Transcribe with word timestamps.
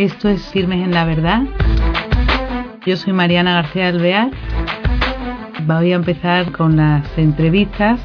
Esto 0.00 0.30
es 0.30 0.40
Firmes 0.46 0.82
en 0.82 0.92
la 0.92 1.04
Verdad. 1.04 1.42
Yo 2.86 2.96
soy 2.96 3.12
Mariana 3.12 3.52
García 3.52 3.88
Alvear. 3.88 4.30
Voy 5.66 5.92
a 5.92 5.96
empezar 5.96 6.52
con 6.52 6.78
las 6.78 7.04
entrevistas. 7.18 8.00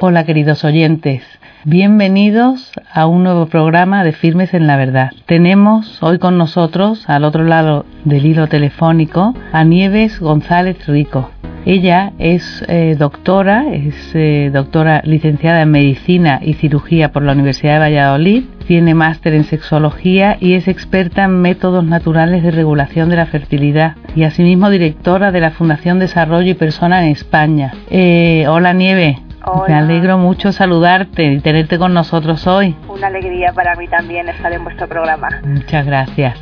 Hola 0.00 0.24
queridos 0.24 0.64
oyentes, 0.64 1.22
bienvenidos 1.64 2.72
a 2.90 3.06
un 3.06 3.22
nuevo 3.22 3.44
programa 3.44 4.02
de 4.04 4.12
Firmes 4.12 4.54
en 4.54 4.66
la 4.66 4.78
Verdad. 4.78 5.10
Tenemos 5.26 6.02
hoy 6.02 6.18
con 6.18 6.38
nosotros, 6.38 7.06
al 7.10 7.24
otro 7.24 7.44
lado 7.44 7.84
del 8.06 8.24
hilo 8.24 8.46
telefónico, 8.46 9.34
a 9.52 9.64
Nieves 9.64 10.18
González 10.18 10.86
Rico. 10.86 11.30
Ella 11.66 12.12
es 12.18 12.64
eh, 12.68 12.96
doctora, 12.98 13.66
es 13.70 14.14
eh, 14.14 14.50
doctora 14.52 15.02
licenciada 15.04 15.62
en 15.62 15.70
Medicina 15.70 16.40
y 16.42 16.54
Cirugía 16.54 17.12
por 17.12 17.22
la 17.22 17.32
Universidad 17.32 17.74
de 17.74 17.78
Valladolid, 17.80 18.44
tiene 18.66 18.94
máster 18.94 19.34
en 19.34 19.44
sexología 19.44 20.36
y 20.40 20.54
es 20.54 20.68
experta 20.68 21.24
en 21.24 21.42
métodos 21.42 21.84
naturales 21.84 22.42
de 22.42 22.50
regulación 22.50 23.10
de 23.10 23.16
la 23.16 23.26
fertilidad 23.26 23.96
y 24.14 24.24
asimismo 24.24 24.70
directora 24.70 25.32
de 25.32 25.40
la 25.40 25.50
Fundación 25.50 25.98
Desarrollo 25.98 26.50
y 26.50 26.54
Persona 26.54 27.04
en 27.04 27.12
España. 27.12 27.72
Eh, 27.90 28.46
hola 28.48 28.72
Nieve. 28.72 29.18
Me 29.66 29.74
alegro 29.74 30.18
mucho 30.18 30.52
saludarte 30.52 31.24
y 31.24 31.40
tenerte 31.40 31.78
con 31.78 31.94
nosotros 31.94 32.46
hoy. 32.46 32.76
Una 32.88 33.06
alegría 33.06 33.52
para 33.52 33.74
mí 33.74 33.88
también 33.88 34.28
estar 34.28 34.52
en 34.52 34.62
vuestro 34.62 34.86
programa. 34.86 35.28
Muchas 35.44 35.86
gracias. 35.86 36.38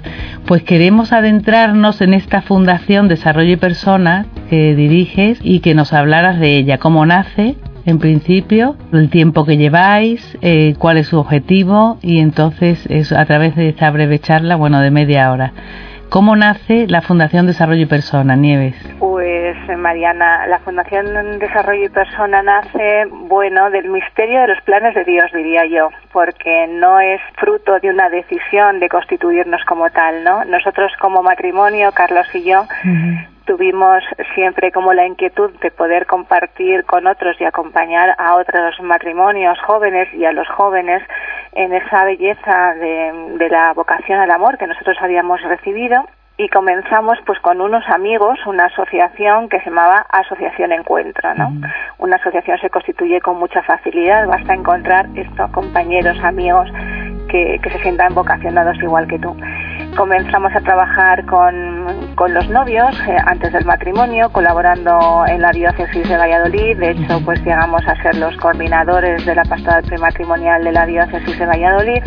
Pues 0.48 0.62
queremos 0.62 1.12
adentrarnos 1.12 2.00
en 2.00 2.14
esta 2.14 2.40
Fundación 2.40 3.06
Desarrollo 3.06 3.52
y 3.52 3.56
Persona 3.56 4.24
que 4.48 4.74
diriges 4.74 5.38
y 5.42 5.60
que 5.60 5.74
nos 5.74 5.92
hablaras 5.92 6.40
de 6.40 6.56
ella, 6.56 6.78
cómo 6.78 7.04
nace 7.04 7.56
en 7.84 7.98
principio, 7.98 8.74
el 8.90 9.10
tiempo 9.10 9.44
que 9.44 9.58
lleváis, 9.58 10.38
eh, 10.40 10.74
cuál 10.78 10.96
es 10.96 11.08
su 11.08 11.18
objetivo 11.18 11.98
y 12.00 12.20
entonces 12.20 12.86
es 12.88 13.12
a 13.12 13.26
través 13.26 13.56
de 13.56 13.68
esta 13.68 13.90
breve 13.90 14.18
charla, 14.20 14.56
bueno, 14.56 14.80
de 14.80 14.90
media 14.90 15.30
hora. 15.30 15.52
¿Cómo 16.10 16.36
nace 16.36 16.86
la 16.88 17.02
Fundación 17.02 17.46
Desarrollo 17.46 17.82
y 17.82 17.86
Persona, 17.86 18.34
Nieves? 18.34 18.74
Pues 18.98 19.56
Mariana, 19.76 20.46
la 20.46 20.58
Fundación 20.60 21.38
Desarrollo 21.38 21.84
y 21.84 21.88
Persona 21.90 22.42
nace, 22.42 23.04
bueno, 23.10 23.70
del 23.70 23.90
misterio 23.90 24.40
de 24.40 24.48
los 24.48 24.60
planes 24.62 24.94
de 24.94 25.04
Dios, 25.04 25.30
diría 25.34 25.66
yo, 25.66 25.90
porque 26.10 26.66
no 26.66 26.98
es 26.98 27.20
fruto 27.36 27.78
de 27.80 27.90
una 27.90 28.08
decisión 28.08 28.80
de 28.80 28.88
constituirnos 28.88 29.62
como 29.66 29.90
tal, 29.90 30.24
¿no? 30.24 30.46
Nosotros 30.46 30.92
como 30.98 31.22
matrimonio, 31.22 31.92
Carlos 31.92 32.26
y 32.34 32.42
yo, 32.42 32.64
tuvimos 33.48 34.04
siempre 34.34 34.70
como 34.70 34.92
la 34.92 35.06
inquietud 35.06 35.50
de 35.62 35.70
poder 35.70 36.04
compartir 36.04 36.84
con 36.84 37.06
otros 37.06 37.34
y 37.40 37.44
acompañar 37.44 38.14
a 38.18 38.34
otros 38.34 38.78
matrimonios 38.82 39.58
jóvenes 39.66 40.12
y 40.12 40.26
a 40.26 40.32
los 40.32 40.46
jóvenes 40.50 41.02
en 41.52 41.72
esa 41.72 42.04
belleza 42.04 42.74
de, 42.74 43.36
de 43.38 43.48
la 43.48 43.72
vocación 43.72 44.20
al 44.20 44.30
amor 44.30 44.58
que 44.58 44.66
nosotros 44.66 44.98
habíamos 45.00 45.40
recibido 45.40 46.04
y 46.36 46.50
comenzamos 46.50 47.18
pues 47.24 47.40
con 47.40 47.62
unos 47.62 47.82
amigos 47.88 48.38
una 48.46 48.66
asociación 48.66 49.48
que 49.48 49.60
se 49.60 49.70
llamaba 49.70 50.06
Asociación 50.10 50.72
Encuentro, 50.72 51.34
¿no? 51.34 51.50
Una 51.96 52.16
asociación 52.16 52.58
se 52.58 52.68
constituye 52.68 53.22
con 53.22 53.38
mucha 53.38 53.62
facilidad, 53.62 54.28
basta 54.28 54.52
encontrar 54.52 55.06
estos 55.16 55.50
compañeros, 55.52 56.16
amigos 56.22 56.68
que, 57.30 57.58
que 57.62 57.70
se 57.70 57.80
sientan 57.80 58.14
vocacionados 58.14 58.76
igual 58.76 59.08
que 59.08 59.18
tú. 59.18 59.34
Comenzamos 59.98 60.54
a 60.54 60.60
trabajar 60.60 61.26
con, 61.26 62.14
con 62.14 62.32
los 62.32 62.48
novios 62.48 62.96
eh, 63.08 63.16
antes 63.26 63.52
del 63.52 63.64
matrimonio, 63.64 64.30
colaborando 64.30 65.24
en 65.26 65.42
la 65.42 65.50
diócesis 65.50 66.08
de 66.08 66.16
Valladolid. 66.16 66.78
De 66.78 66.90
hecho, 66.92 67.20
pues 67.24 67.44
llegamos 67.44 67.82
a 67.84 68.00
ser 68.00 68.14
los 68.14 68.36
coordinadores 68.36 69.26
de 69.26 69.34
la 69.34 69.42
pastoral 69.42 69.82
prematrimonial 69.82 70.62
de 70.62 70.70
la 70.70 70.86
diócesis 70.86 71.36
de 71.36 71.46
Valladolid. 71.46 72.04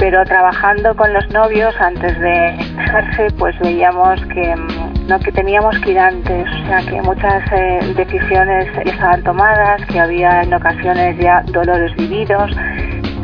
Pero 0.00 0.24
trabajando 0.24 0.96
con 0.96 1.12
los 1.12 1.30
novios 1.30 1.72
antes 1.80 2.18
de 2.18 2.56
casarse, 2.78 3.28
pues 3.38 3.56
veíamos 3.60 4.20
que 4.26 4.56
mm, 4.56 5.06
no 5.06 5.20
que 5.20 5.30
teníamos 5.30 5.78
que 5.78 5.92
ir 5.92 5.98
antes, 6.00 6.48
o 6.50 6.66
sea 6.66 6.80
que 6.80 7.00
muchas 7.00 7.44
eh, 7.52 7.94
decisiones 7.94 8.66
estaban 8.84 9.22
tomadas, 9.22 9.80
que 9.86 10.00
había 10.00 10.42
en 10.42 10.52
ocasiones 10.52 11.16
ya 11.18 11.42
dolores 11.52 11.94
vividos, 11.94 12.50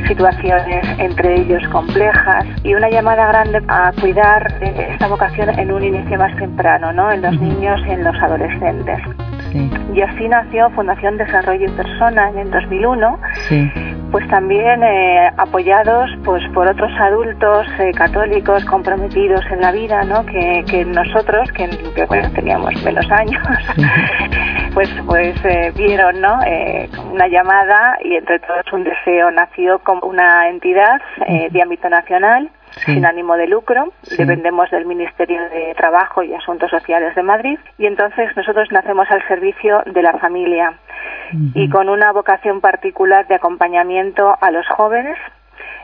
situaciones 0.06 0.86
entre 0.98 1.40
ellos 1.40 1.62
complejas 1.70 2.44
y 2.62 2.74
una 2.74 2.90
llamada 2.90 3.26
grande 3.28 3.62
a 3.68 3.92
cuidar 4.00 4.46
esta 4.62 5.08
vocación 5.08 5.50
en 5.58 5.72
un 5.72 5.82
inicio 5.82 6.18
más 6.18 6.36
temprano, 6.36 6.92
¿no? 6.92 7.10
En 7.10 7.22
los 7.22 7.40
niños 7.40 7.80
y 7.86 7.90
en 7.92 8.04
los 8.04 8.16
adolescentes. 8.16 8.98
Y 9.94 10.00
así 10.00 10.28
nació 10.28 10.70
Fundación 10.70 11.16
Desarrollo 11.16 11.66
y 11.66 11.70
Persona 11.70 12.30
en 12.30 12.38
el 12.38 12.50
2001. 12.50 13.18
Sí 13.48 13.89
pues 14.10 14.26
también 14.28 14.82
eh, 14.82 15.30
apoyados 15.36 16.10
pues 16.24 16.42
por 16.52 16.66
otros 16.66 16.90
adultos 16.98 17.66
eh, 17.78 17.92
católicos 17.92 18.64
comprometidos 18.64 19.40
en 19.50 19.60
la 19.60 19.72
vida 19.72 20.02
no 20.04 20.24
que, 20.26 20.64
que 20.68 20.84
nosotros 20.84 21.50
que, 21.52 21.68
bueno, 22.06 22.30
teníamos 22.32 22.74
menos 22.82 23.10
años 23.10 23.42
pues 24.74 24.88
pues 25.06 25.34
eh, 25.44 25.72
vieron 25.76 26.20
no 26.20 26.38
una 27.12 27.28
llamada 27.28 27.98
y 28.04 28.16
entre 28.16 28.38
todos 28.40 28.72
un 28.72 28.84
deseo 28.84 29.30
nació 29.30 29.78
como 29.80 30.06
una 30.06 30.48
entidad 30.48 31.00
de 31.50 31.62
ámbito 31.62 31.88
nacional 31.88 32.50
sin 32.84 33.04
ánimo 33.04 33.36
de 33.36 33.46
lucro, 33.46 33.92
dependemos 34.16 34.70
del 34.70 34.86
Ministerio 34.86 35.42
de 35.50 35.74
Trabajo 35.76 36.22
y 36.22 36.34
Asuntos 36.34 36.70
Sociales 36.70 37.14
de 37.14 37.22
Madrid 37.22 37.58
y 37.78 37.86
entonces 37.86 38.34
nosotros 38.36 38.68
nacemos 38.70 39.10
al 39.10 39.26
servicio 39.26 39.82
de 39.86 40.02
la 40.02 40.18
familia 40.18 40.74
y 41.54 41.68
con 41.68 41.88
una 41.88 42.12
vocación 42.12 42.60
particular 42.60 43.26
de 43.28 43.36
acompañamiento 43.36 44.36
a 44.40 44.50
los 44.50 44.66
jóvenes. 44.68 45.16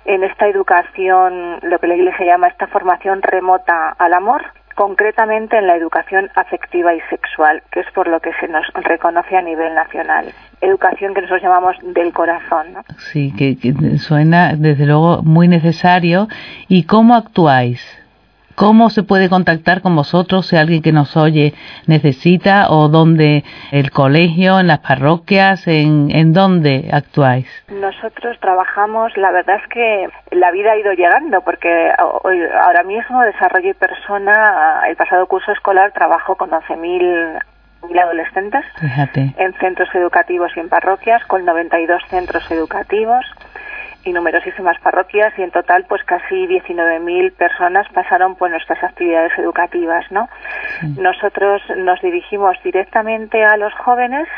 En 0.05 0.23
esta 0.23 0.47
educación, 0.47 1.59
lo 1.63 1.79
que 1.81 1.89
la 1.89 1.97
Iglesia 1.97 2.27
llama 2.27 2.47
esta 2.47 2.69
formación 2.69 3.23
remota 3.23 3.91
al 3.99 4.15
amor, 4.15 4.43
concretamente 4.77 5.57
en 5.59 5.67
la 5.67 5.75
educación 5.75 6.31
afectiva 6.35 6.95
y 6.95 7.01
sexual, 7.09 7.63
que 7.73 7.81
es 7.81 7.87
por 7.93 8.07
lo 8.07 8.21
que 8.21 8.31
se 8.39 8.47
nos 8.47 8.67
reconoce 8.75 9.35
a 9.37 9.43
nivel 9.43 9.75
nacional. 9.75 10.27
Educación 10.61 11.15
que 11.15 11.23
nosotros 11.23 11.43
llamamos 11.43 11.77
del 11.83 12.13
corazón. 12.13 12.75
¿no? 12.75 12.85
Sí, 12.99 13.33
que, 13.37 13.59
que 13.59 13.73
suena 13.99 14.55
desde 14.55 14.85
luego 14.85 15.23
muy 15.23 15.49
necesario. 15.49 16.29
¿Y 16.69 16.85
cómo 16.85 17.15
actuáis? 17.15 17.81
¿Cómo 18.57 18.89
se 18.89 19.03
puede 19.03 19.29
contactar 19.29 19.83
con 19.83 19.95
vosotros 19.95 20.47
si 20.47 20.57
alguien 20.57 20.81
que 20.81 20.91
nos 20.91 21.15
oye 21.15 21.53
necesita 21.87 22.71
o 22.71 22.89
dónde 22.89 23.45
el 23.71 23.91
colegio, 23.91 24.59
en 24.59 24.67
las 24.69 24.79
parroquias, 24.79 25.69
en, 25.69 26.11
en 26.11 26.33
dónde 26.33 26.89
actuáis? 26.91 27.47
Nosotros 27.69 28.39
trabajamos, 28.41 29.15
la 29.19 29.31
verdad 29.31 29.57
es 29.63 29.69
que 29.69 30.09
la 30.31 30.51
vida 30.53 30.73
ha 30.73 30.79
ido 30.79 30.95
llegando 30.95 31.43
porque 31.43 31.93
ahora 31.99 32.83
mismo 32.83 33.21
Desarrollo 33.23 33.71
y 33.71 33.75
Persona, 33.75 34.81
el 34.89 34.97
pasado 34.97 35.27
curso 35.27 35.53
escolar 35.53 35.93
trabajo 35.93 36.37
con 36.37 36.49
11.000 36.49 37.39
adolescentes 38.01 38.65
en 39.37 39.53
centros 39.61 39.95
educativos 39.95 40.51
y 40.57 40.61
en 40.61 40.69
parroquias 40.69 41.25
con 41.27 41.45
92 41.45 42.03
centros 42.09 42.51
educativos 42.51 43.25
y 44.07 44.13
numerosísimas 44.13 44.79
parroquias 44.81 45.33
y 45.39 45.43
en 45.43 45.51
total 45.51 45.85
pues 45.89 46.03
casi 46.05 46.47
19.000 46.47 47.33
personas 47.33 47.87
pasaron 47.93 48.37
por 48.37 48.51
nuestras 48.51 48.83
actividades 48.83 49.37
educativas, 49.39 50.11
¿no? 50.11 50.29
Nosotros 50.97 51.63
nos 51.77 52.01
dirigimos 52.01 52.57
directamente 52.63 53.45
a 53.45 53.57
los 53.57 53.73
jóvenes 53.75 54.29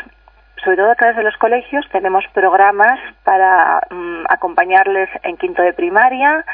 sobre 0.65 0.77
todo 0.77 0.91
a 0.91 0.95
través 0.97 1.17
de 1.17 1.23
los 1.23 1.37
colegios 1.37 1.87
tenemos 1.93 2.25
programas 2.33 2.99
para 3.25 3.81
mm, 3.91 4.25
acompañarles 4.29 5.09
en 5.23 5.37
quinto 5.37 5.63
de 5.63 5.73
primaria, 5.73 6.45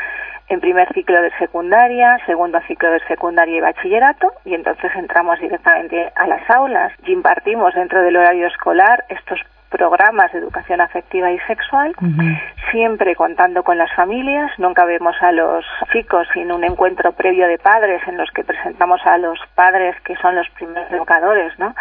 en 0.49 0.61
primer 0.61 0.93
ciclo 0.93 1.21
de 1.23 1.31
secundaria, 1.39 2.19
segundo 2.27 2.61
ciclo 2.67 2.91
de 2.91 3.01
secundaria 3.09 3.57
y 3.57 3.61
bachillerato, 3.61 4.33
y 4.45 4.55
entonces 4.55 4.93
entramos 4.95 5.41
directamente 5.41 6.13
a 6.15 6.27
las 6.27 6.49
aulas 6.51 6.93
y 7.07 7.13
impartimos 7.13 7.75
dentro 7.75 8.03
del 8.03 8.17
horario 8.17 8.47
escolar 8.47 9.05
estos 9.09 9.41
programas 9.75 10.31
de 10.33 10.39
educación 10.39 10.81
afectiva 10.81 11.33
y 11.33 11.39
sexual, 11.41 11.97
siempre 12.71 13.17
contando 13.17 13.65
con 13.65 13.77
las 13.77 13.93
familias. 13.93 14.53
Nunca 14.57 14.85
vemos 14.85 15.17
a 15.21 15.33
los 15.33 15.65
chicos 15.93 16.29
sin 16.33 16.53
un 16.53 16.63
encuentro 16.63 17.11
previo 17.11 17.49
de 17.49 17.59
padres 17.59 18.01
en 18.07 18.17
los 18.17 18.31
que 18.31 18.45
presentamos 18.45 19.01
a 19.05 19.19
los 19.19 19.37
padres 19.57 19.97
que 20.03 20.15
son 20.17 20.37
los 20.37 20.49
primeros 20.51 20.89
educadores, 20.93 21.59
¿no? 21.59 21.75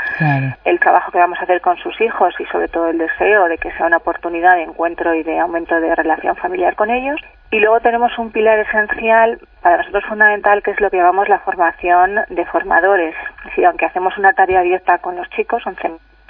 El 0.65 0.79
trabajo 0.79 1.11
que 1.11 1.19
vamos 1.19 1.37
a 1.39 1.43
hacer 1.43 1.61
con 1.61 1.77
sus 1.77 1.99
hijos 2.01 2.33
y 2.39 2.45
sobre 2.45 2.67
todo 2.67 2.89
el 2.89 2.97
deseo 2.97 3.47
de 3.47 3.59
que 3.59 3.71
sea 3.73 3.85
una 3.85 3.97
oportunidad 3.97 4.55
de 4.55 4.63
encuentro 4.63 5.13
y 5.13 5.21
de 5.21 5.37
aumento 5.37 5.79
de 5.79 5.93
relación 5.93 6.35
familiar 6.35 6.75
con 6.75 6.89
ellos. 6.89 7.21
Y 7.51 7.59
luego 7.59 7.79
tenemos 7.81 8.17
un 8.17 8.31
pilar 8.31 8.57
esencial 8.57 9.39
para 9.61 9.77
nosotros 9.77 10.03
fundamental 10.05 10.63
que 10.63 10.71
es 10.71 10.81
lo 10.81 10.89
que 10.89 10.97
llamamos 10.97 11.29
la 11.29 11.37
formación 11.39 12.21
de 12.29 12.45
formadores. 12.45 13.13
Si 13.53 13.63
aunque 13.63 13.85
hacemos 13.85 14.17
una 14.17 14.33
tarea 14.33 14.61
abierta 14.61 14.97
con 14.97 15.15
los 15.15 15.29
chicos, 15.29 15.61
son 15.61 15.75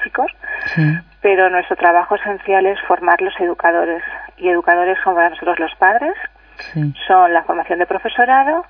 chicos, 0.03 0.31
pero 1.21 1.49
nuestro 1.49 1.75
trabajo 1.75 2.15
esencial 2.15 2.65
es 2.65 2.79
formar 2.81 3.21
los 3.21 3.33
educadores. 3.39 4.03
Y 4.37 4.49
educadores 4.49 4.97
son 5.03 5.15
para 5.15 5.29
nosotros 5.29 5.59
los 5.59 5.73
padres, 5.75 6.13
son 7.07 7.33
la 7.33 7.43
formación 7.43 7.79
de 7.79 7.85
profesorado 7.85 8.65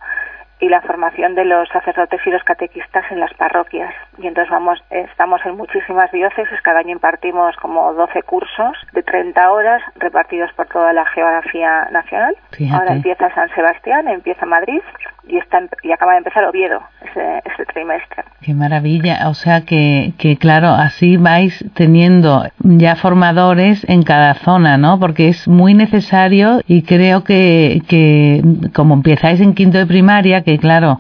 y 0.60 0.70
la 0.70 0.82
formación 0.82 1.36
de 1.36 1.46
los 1.46 1.68
sacerdotes 1.70 2.22
y 2.26 2.30
los 2.30 2.44
catequistas 2.44 3.04
en 3.12 3.20
las 3.20 3.34
parroquias. 3.34 3.94
Y 4.18 4.28
entonces 4.28 4.52
vamos, 4.52 4.80
estamos 4.90 5.42
en 5.46 5.58
muchísimas 5.58 6.12
diócesis, 6.12 6.62
cada 6.62 6.80
año 6.80 6.92
impartimos 6.92 7.56
como 7.58 7.94
12 7.94 8.24
cursos 8.24 8.78
de 8.94 9.02
30 9.02 9.52
horas 9.52 9.82
repartidos 9.96 10.52
por 10.54 10.68
toda 10.68 10.94
la 10.94 11.06
geografía 11.08 11.88
nacional. 11.92 12.36
Ahora 12.72 12.94
empieza 12.94 13.34
San 13.34 13.50
Sebastián, 13.56 14.08
empieza 14.08 14.46
Madrid 14.46 14.82
y 15.28 15.38
está 15.38 15.62
y 15.82 15.92
acaba 15.92 16.14
de 16.14 16.20
empezar 16.20 16.44
Oviedo 16.46 16.82
ese, 17.02 17.42
ese 17.46 17.66
trimestre. 17.66 18.24
Qué 18.42 18.54
maravilla, 18.54 19.30
o 19.30 19.34
sea 19.34 19.62
que, 19.62 20.14
que 20.18 20.38
claro, 20.38 20.70
así 20.70 21.18
vais 21.18 21.64
teniendo 21.76 22.44
ya 22.60 22.96
formadores 22.96 23.88
en 23.90 24.04
cada 24.04 24.34
zona, 24.36 24.78
¿no? 24.78 25.00
Porque 25.00 25.30
es 25.30 25.48
muy 25.48 25.74
necesario 25.74 26.62
y 26.68 26.84
creo 26.84 27.24
que, 27.24 27.82
que 27.88 28.42
como 28.76 28.96
empezáis 28.96 29.40
en 29.40 29.56
quinto 29.56 29.78
de 29.78 29.86
primaria, 29.86 30.44
que 30.44 30.58
claro, 30.60 31.00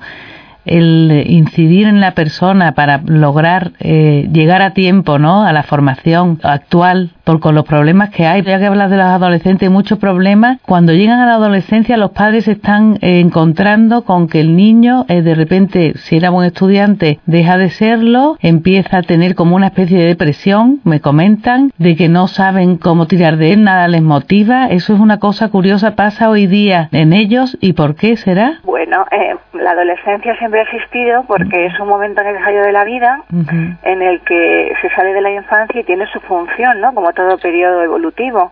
el 0.65 1.24
incidir 1.27 1.88
en 1.88 2.00
la 2.00 2.12
persona 2.12 2.74
para 2.74 3.01
lograr 3.06 3.71
eh, 3.80 4.30
llegar 4.31 4.62
a 4.62 4.74
tiempo 4.74 5.19
¿no? 5.19 5.44
a 5.44 5.54
la 5.54 5.63
formación 5.63 6.39
actual 6.44 7.12
por 7.24 7.39
con 7.39 7.56
los 7.56 7.65
problemas 7.65 8.10
que 8.10 8.25
hay. 8.25 8.42
Ya 8.42 8.60
que 8.60 8.65
hablas 8.65 8.89
de 8.89 8.98
los 8.98 9.06
adolescentes 9.06 9.69
muchos 9.69 9.98
problemas. 10.00 10.60
Cuando 10.62 10.94
llegan 10.94 11.19
a 11.19 11.25
la 11.25 11.36
adolescencia 11.36 11.98
los 11.98 12.12
padres 12.12 12.48
están 12.48 12.98
eh, 13.01 13.19
encontrando 13.19 14.04
con 14.04 14.27
que 14.27 14.42
el 14.42 14.56
niño 14.56 15.06
eh, 15.07 15.21
de 15.21 15.36
repente 15.36 15.94
si 15.95 16.18
era 16.18 16.30
buen 16.30 16.48
estudiante 16.48 17.19
deja 17.25 17.57
de 17.57 17.69
serlo 17.69 18.38
empieza 18.42 18.98
a 18.98 19.01
tener 19.04 19.36
como 19.36 19.56
una 19.56 19.68
especie 19.68 19.98
de 19.98 20.06
depresión 20.06 20.80
me 20.83 21.00
comentan 21.00 21.71
de 21.77 21.95
que 21.95 22.10
no 22.10 22.27
saben 22.27 22.77
cómo 22.77 23.07
tirar 23.07 23.38
de 23.38 23.54
él 23.54 23.63
nada 23.63 23.88
les 23.88 24.01
motiva. 24.01 24.68
Eso 24.68 24.94
es 24.94 25.00
una 25.00 25.19
cosa 25.19 25.50
curiosa 25.50 25.95
pasa 25.95 26.30
hoy 26.30 26.48
día 26.48 26.89
en 26.92 27.13
ellos. 27.13 27.57
Y 27.62 27.74
por 27.74 27.95
qué 27.95 28.18
será 28.18 28.60
bueno 28.63 29.06
la 29.54 29.71
adolescencia 29.71 30.36
siempre 30.38 30.52
ha 30.59 30.63
existido 30.63 31.23
porque 31.27 31.65
es 31.65 31.79
un 31.79 31.88
momento 31.88 32.23
necesario 32.23 32.63
de 32.63 32.71
la 32.71 32.83
vida 32.83 33.21
en 33.29 34.01
el 34.01 34.21
que 34.21 34.73
se 34.81 34.89
sale 34.89 35.13
de 35.13 35.21
la 35.21 35.31
infancia 35.31 35.81
y 35.81 35.83
tiene 35.83 36.05
su 36.07 36.19
función, 36.21 36.81
¿no? 36.81 36.94
Como 36.94 37.13
todo 37.13 37.38
periodo 37.38 37.83
evolutivo. 37.83 38.51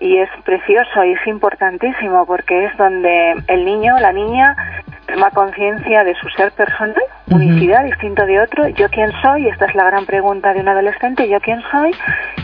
Y 0.00 0.18
es 0.18 0.28
precioso 0.44 1.04
y 1.04 1.12
es 1.12 1.26
importantísimo 1.26 2.26
porque 2.26 2.66
es 2.66 2.76
donde 2.76 3.34
el 3.46 3.64
niño, 3.64 3.98
la 4.00 4.12
niña, 4.12 4.56
toma 5.06 5.30
conciencia 5.30 6.04
de 6.04 6.14
su 6.16 6.28
ser 6.30 6.52
personal, 6.52 7.02
unicidad, 7.30 7.84
distinto 7.84 8.26
de 8.26 8.40
otro, 8.40 8.68
yo 8.68 8.88
quién 8.90 9.10
soy, 9.22 9.48
esta 9.48 9.66
es 9.66 9.74
la 9.74 9.84
gran 9.84 10.04
pregunta 10.06 10.52
de 10.52 10.60
un 10.60 10.68
adolescente, 10.68 11.28
yo 11.28 11.40
quién 11.40 11.62
soy, 11.70 11.92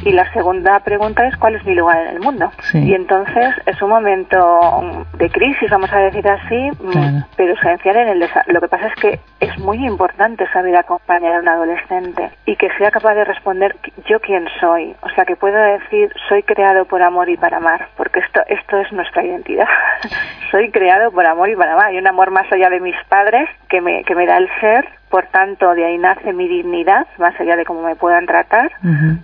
y 0.04 0.12
la 0.12 0.30
segunda 0.32 0.80
pregunta 0.80 1.26
es 1.26 1.36
cuál 1.36 1.56
es 1.56 1.64
mi 1.64 1.74
lugar 1.74 2.06
en 2.06 2.16
el 2.16 2.20
mundo. 2.20 2.50
Y 2.72 2.94
entonces 2.94 3.54
es 3.66 3.80
un 3.82 3.90
momento 3.90 5.06
de 5.18 5.30
crisis, 5.30 5.70
vamos 5.70 5.92
a 5.92 5.98
decir 5.98 6.26
así, 6.26 6.70
mm, 6.80 7.22
pero 7.36 7.54
esencial 7.54 7.96
en 7.96 8.08
el 8.08 8.28
Lo 8.46 8.60
que 8.60 8.68
pasa 8.68 8.86
es 8.88 8.94
que 8.94 9.20
es 9.40 9.58
muy 9.58 9.84
importante 9.86 10.46
saber 10.52 10.76
acompañar 10.76 11.34
a 11.34 11.40
un 11.40 11.48
adolescente 11.48 12.30
y 12.46 12.56
que 12.56 12.70
sea 12.78 12.90
capaz 12.90 13.14
de 13.14 13.24
responder 13.24 13.76
yo 14.06 14.20
quién 14.20 14.46
soy, 14.60 14.94
o 15.02 15.10
sea 15.10 15.24
que 15.24 15.36
pueda 15.36 15.78
decir 15.78 16.12
soy 16.28 16.42
creado 16.42 16.84
por 16.84 17.02
amor 17.02 17.28
y 17.28 17.36
para 17.36 17.58
amar, 17.58 17.88
porque 17.96 18.20
esto 18.20 18.40
esto 18.48 18.78
es 18.78 18.92
nuestra 18.92 19.24
identidad. 19.24 19.68
soy 20.50 20.70
creado 20.70 21.10
por 21.10 21.26
amor 21.26 21.48
y 21.48 21.56
para 21.56 21.74
amar, 21.74 21.86
hay 21.86 21.98
un 21.98 22.06
amor 22.06 22.30
más 22.30 22.49
allá 22.52 22.70
de 22.70 22.80
mis 22.80 22.96
padres 23.08 23.48
que 23.68 23.80
me, 23.80 24.04
que 24.04 24.14
me 24.14 24.26
da 24.26 24.38
el 24.38 24.48
ser, 24.60 24.86
por 25.08 25.26
tanto 25.26 25.74
de 25.74 25.84
ahí 25.84 25.98
nace 25.98 26.32
mi 26.32 26.48
dignidad, 26.48 27.06
más 27.18 27.38
allá 27.40 27.56
de 27.56 27.64
cómo 27.64 27.82
me 27.82 27.96
puedan 27.96 28.26
tratar, 28.26 28.70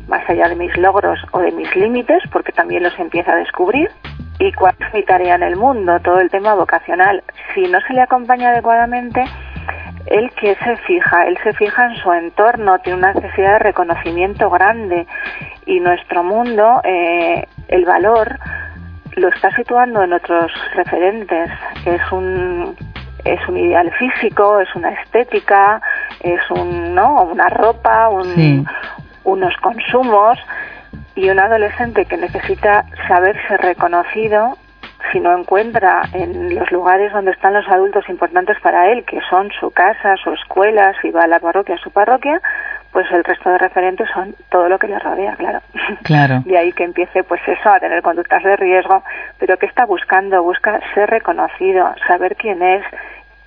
más 0.09 0.29
allá 0.29 0.49
de 0.49 0.57
mis 0.57 0.77
logros 0.77 1.19
o 1.33 1.39
de 1.39 1.53
mis 1.53 1.75
límites, 1.77 2.23
porque 2.33 2.53
también 2.53 2.83
los 2.83 2.99
empieza 2.99 3.33
a 3.33 3.37
descubrir. 3.37 3.91
¿Y 4.39 4.53
cuál 4.53 4.75
es 4.81 4.93
mi 4.93 5.03
tarea 5.03 5.37
en 5.37 5.43
el 5.43 5.57
mundo? 5.57 5.99
Todo 6.01 6.21
el 6.21 6.31
tema 6.31 6.55
vocacional. 6.55 7.23
Si 7.55 7.63
no 7.69 7.81
se 7.81 7.95
le 7.95 8.03
acompaña 8.03 8.51
adecuadamente, 8.51 9.25
él 10.07 10.31
que 10.39 10.55
se 10.57 10.77
fija, 10.79 11.27
él 11.27 11.39
se 11.43 11.53
fija 11.55 11.87
en 11.87 11.97
su 11.97 12.13
entorno, 12.13 12.79
tiene 12.81 12.99
una 12.99 13.13
necesidad 13.13 13.55
de 13.55 13.59
reconocimiento 13.61 14.51
grande 14.51 15.07
y 15.65 15.81
nuestro 15.81 16.23
mundo, 16.23 16.81
eh, 16.85 17.47
el 17.69 17.85
valor, 17.85 18.39
lo 19.17 19.29
está 19.29 19.51
situando 19.57 20.03
en 20.03 20.13
otros 20.13 20.53
referentes. 20.75 21.51
Es 21.85 22.13
un 22.13 22.77
es 23.27 23.49
un 23.49 23.57
ideal 23.57 23.91
físico, 23.93 24.61
es 24.61 24.75
una 24.75 24.91
estética, 24.91 25.81
es 26.21 26.41
un, 26.51 26.95
¿no? 26.95 27.23
una 27.23 27.49
ropa, 27.49 28.09
unos 29.25 29.57
consumos 29.59 30.39
y 31.15 31.29
un 31.29 31.39
adolescente 31.39 32.05
que 32.05 32.17
necesita 32.17 32.85
saberse 33.09 33.57
reconocido 33.57 34.57
si 35.13 35.21
no 35.21 35.37
encuentra 35.37 36.03
en 36.13 36.55
los 36.55 36.71
lugares 36.71 37.13
donde 37.13 37.31
están 37.31 37.55
los 37.55 37.69
adultos 37.69 38.09
importantes 38.09 38.59
para 38.61 38.91
él, 38.91 39.05
que 39.05 39.21
son 39.31 39.51
su 39.61 39.71
casa, 39.71 40.17
su 40.23 40.33
escuela, 40.33 40.95
si 41.01 41.11
va 41.11 41.25
a 41.25 41.27
la 41.27 41.39
parroquia, 41.39 41.77
su 41.79 41.91
parroquia, 41.91 42.41
pues 42.97 43.13
el 43.13 43.25
resto 43.25 43.51
de 43.51 43.59
referentes 43.59 44.09
son 44.15 44.35
todo 44.51 44.71
lo 44.71 44.79
que 44.79 44.89
le 44.89 44.99
rodea, 44.99 45.37
claro. 45.37 45.61
Claro. 46.03 46.43
De 46.47 46.57
ahí 46.57 46.73
que 46.73 46.85
empiece, 46.85 47.25
pues 47.25 47.43
eso, 47.47 47.69
a 47.69 47.79
tener 47.79 48.01
conductas 48.01 48.43
de 48.43 48.57
riesgo, 48.57 49.05
pero 49.39 49.59
que 49.59 49.67
está 49.67 49.85
buscando? 49.85 50.43
Busca 50.43 50.81
ser 50.95 51.11
reconocido, 51.11 51.95
saber 52.09 52.37
quién 52.37 52.63
es 52.63 52.83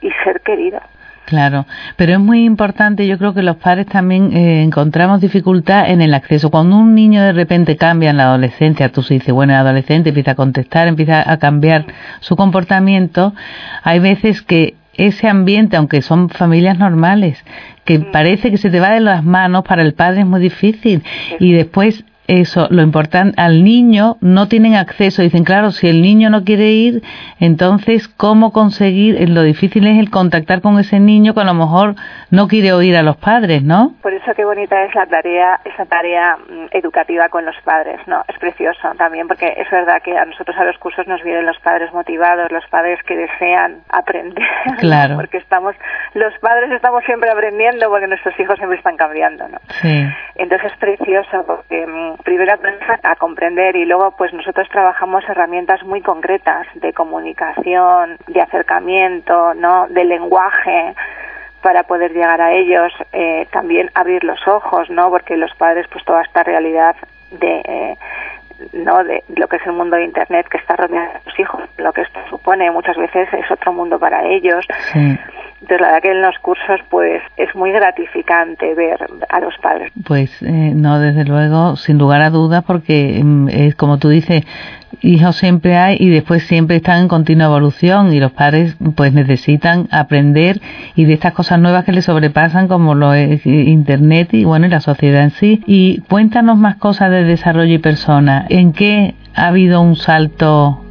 y 0.02 0.12
ser 0.24 0.42
querido. 0.42 0.80
Claro, 1.26 1.66
pero 1.96 2.14
es 2.14 2.20
muy 2.20 2.46
importante, 2.46 3.08
yo 3.08 3.18
creo 3.18 3.34
que 3.34 3.42
los 3.42 3.56
padres 3.56 3.88
también 3.88 4.38
eh, 4.38 4.62
encontramos 4.62 5.20
dificultad 5.20 5.90
en 5.90 6.02
el 6.02 6.14
acceso. 6.14 6.52
Cuando 6.52 6.78
un 6.78 6.94
niño 6.94 7.24
de 7.24 7.34
repente 7.34 7.76
cambia 7.76 8.12
en 8.12 8.18
la 8.18 8.26
adolescencia, 8.26 8.92
tú 8.92 9.02
se 9.02 9.16
dice, 9.16 9.32
bueno, 9.32 9.54
el 9.54 9.60
adolescente 9.62 10.10
empieza 10.10 10.32
a 10.32 10.36
contestar, 10.36 10.88
empieza 10.88 11.28
a 11.28 11.40
cambiar 11.40 11.86
su 12.20 12.36
comportamiento, 12.36 13.34
hay 13.82 13.98
veces 13.98 14.44
que 14.44 14.76
ese 15.00 15.28
ambiente, 15.28 15.78
aunque 15.78 16.02
son 16.02 16.30
familias 16.30 16.78
normales, 16.78 17.44
que 17.90 17.98
mm. 17.98 18.12
parece 18.12 18.52
que 18.52 18.58
se 18.58 18.70
te 18.70 18.80
va 18.80 18.92
de 18.92 19.00
las 19.00 19.24
manos, 19.24 19.64
para 19.64 19.82
el 19.82 19.96
padre 19.96 20.20
es 20.20 20.28
muy 20.28 20.40
difícil. 20.40 21.02
Y 21.40 21.54
después 21.54 22.06
eso, 22.30 22.68
lo 22.70 22.84
importante, 22.84 23.42
al 23.42 23.64
niño 23.64 24.18
no 24.22 24.48
tienen 24.48 24.76
acceso. 24.76 25.22
Dicen, 25.22 25.44
claro, 25.44 25.72
si 25.72 25.88
el 25.90 26.02
niño 26.02 26.30
no 26.30 26.44
quiere 26.44 26.72
ir, 26.72 27.02
entonces, 27.40 28.08
¿cómo 28.08 28.54
conseguir? 28.54 29.22
Eh, 29.22 29.28
lo 29.28 29.42
difícil 29.42 29.88
es 29.88 29.98
el 29.98 30.12
contactar 30.12 30.62
con 30.62 30.78
ese 30.78 31.00
niño 31.00 31.34
que 31.34 31.42
a 31.42 31.46
lo 31.46 31.56
mejor 31.56 31.96
no 32.30 32.48
quiere 32.48 32.72
oír 32.72 32.96
a 32.96 33.02
los 33.02 33.18
padres, 33.18 33.64
¿no? 33.64 33.94
Por 34.02 34.14
eso 34.14 34.32
qué 34.36 34.46
bonita 34.46 34.84
es 34.84 34.94
la 34.94 35.08
tarea, 35.08 35.60
esa 35.66 35.86
tarea 35.86 36.38
mm, 36.38 36.68
educativa 36.72 37.30
con 37.30 37.46
los 37.46 37.56
padres, 37.64 38.00
¿no? 38.08 38.24
Es 38.28 38.38
precioso 38.38 38.90
también, 38.98 39.28
porque 39.28 39.54
es 39.58 39.70
verdad 39.72 40.02
que 40.04 40.16
a 40.16 40.26
nosotros 40.26 40.56
a 40.58 40.66
los 40.66 40.78
cursos 40.78 41.08
nos 41.08 41.24
vienen 41.24 41.46
los 41.46 41.58
padres 41.60 41.92
motivados, 41.94 42.52
los 42.52 42.66
padres 42.68 43.02
que 43.04 43.16
desean 43.16 43.82
aprender. 43.90 44.48
Claro. 44.80 45.16
Porque 45.16 45.38
estamos, 45.38 45.76
los 46.14 46.34
padres 46.40 46.72
estamos 46.72 47.04
siempre 47.04 47.30
aprendiendo 47.30 47.90
porque 47.90 48.08
nuestros 48.08 48.40
hijos 48.40 48.56
siempre 48.58 48.78
están 48.78 48.98
cambiando, 48.98 49.48
¿no? 49.48 49.58
Sí. 49.82 50.06
Entonces 50.36 50.72
es 50.72 50.78
precioso 50.78 51.44
porque 51.46 51.86
mm, 51.86 52.19
primero 52.24 52.54
a 53.04 53.16
comprender 53.16 53.76
y 53.76 53.86
luego 53.86 54.12
pues 54.12 54.34
nosotros 54.34 54.68
trabajamos 54.70 55.24
herramientas 55.28 55.84
muy 55.84 56.02
concretas 56.02 56.68
de 56.76 56.94
comunicación, 56.94 58.18
de 58.28 58.42
acercamiento, 58.42 59.54
¿no? 59.54 59.88
de 59.90 60.04
lenguaje 60.06 60.96
para 61.62 61.84
poder 61.84 62.14
llegar 62.14 62.42
a 62.42 62.54
ellos, 62.54 62.94
eh, 63.12 63.48
también 63.52 63.92
abrir 63.94 64.24
los 64.24 64.48
ojos, 64.48 64.90
¿no? 64.90 65.10
Porque 65.10 65.36
los 65.36 65.54
padres, 65.56 65.88
pues 65.92 66.06
toda 66.06 66.22
esta 66.22 66.44
realidad 66.44 66.96
de, 67.32 67.62
eh, 67.66 67.98
¿no? 68.74 69.04
De 69.04 69.24
lo 69.36 69.48
que 69.48 69.58
es 69.58 69.66
el 69.66 69.74
mundo 69.74 69.96
de 69.96 70.06
Internet 70.06 70.48
que 70.50 70.58
está 70.58 70.76
rodeando 70.76 71.18
a 71.18 71.22
sus 71.24 71.40
hijos, 71.40 71.62
lo 71.78 71.92
que 71.94 72.02
esto 72.02 72.20
supone 72.30 72.70
muchas 72.72 72.98
veces 72.98 73.28
es 73.34 73.52
otro 73.52 73.74
mundo 73.74 74.00
para 74.00 74.26
ellos. 74.26 74.66
Entonces, 75.62 75.82
la 75.82 75.88
verdad 75.88 76.02
que 76.02 76.12
en 76.12 76.22
los 76.22 76.38
cursos, 76.40 76.80
pues, 76.90 77.22
es 77.36 77.54
muy 77.54 77.72
gratificante 77.72 78.74
ver 78.76 78.98
a 79.28 79.40
los 79.42 79.58
padres. 79.58 79.92
Pues, 80.06 80.42
eh, 80.42 80.72
no, 80.74 81.00
desde 81.00 81.26
luego, 81.26 81.76
sin 81.76 81.98
lugar 81.98 82.22
a 82.22 82.30
dudas, 82.30 82.64
porque 82.66 83.22
es 83.50 83.76
como 83.76 83.98
tú 83.98 84.08
dices, 84.08 84.46
hijos 85.02 85.36
siempre 85.36 85.78
hay 85.78 85.98
y 86.00 86.10
después 86.10 86.44
siempre 86.44 86.78
están 86.78 87.02
en 87.02 87.08
continua 87.08 87.46
evolución 87.46 88.14
y 88.14 88.20
los 88.20 88.32
padres, 88.32 88.76
pues, 88.96 89.14
necesitan 89.14 89.88
aprender 89.92 90.62
y 90.96 91.06
de 91.06 91.14
estas 91.14 91.34
cosas 91.34 91.60
nuevas 91.60 91.86
que 91.86 91.92
les 91.92 92.06
sobrepasan, 92.06 92.68
como 92.68 92.96
lo 92.96 93.14
es 93.14 93.46
Internet 93.46 94.34
y, 94.34 94.46
bueno, 94.46 94.66
y 94.68 94.70
la 94.70 94.82
sociedad 94.82 95.24
en 95.24 95.32
sí. 95.32 95.62
Y 95.66 96.00
cuéntanos 96.10 96.58
más 96.58 96.76
cosas 96.78 97.12
de 97.12 97.24
desarrollo 97.24 97.76
y 97.76 97.80
persona. 97.80 98.46
¿En 98.50 98.74
qué 98.74 99.16
ha 99.36 99.48
habido 99.48 99.82
un 99.82 99.96
salto 99.96 100.84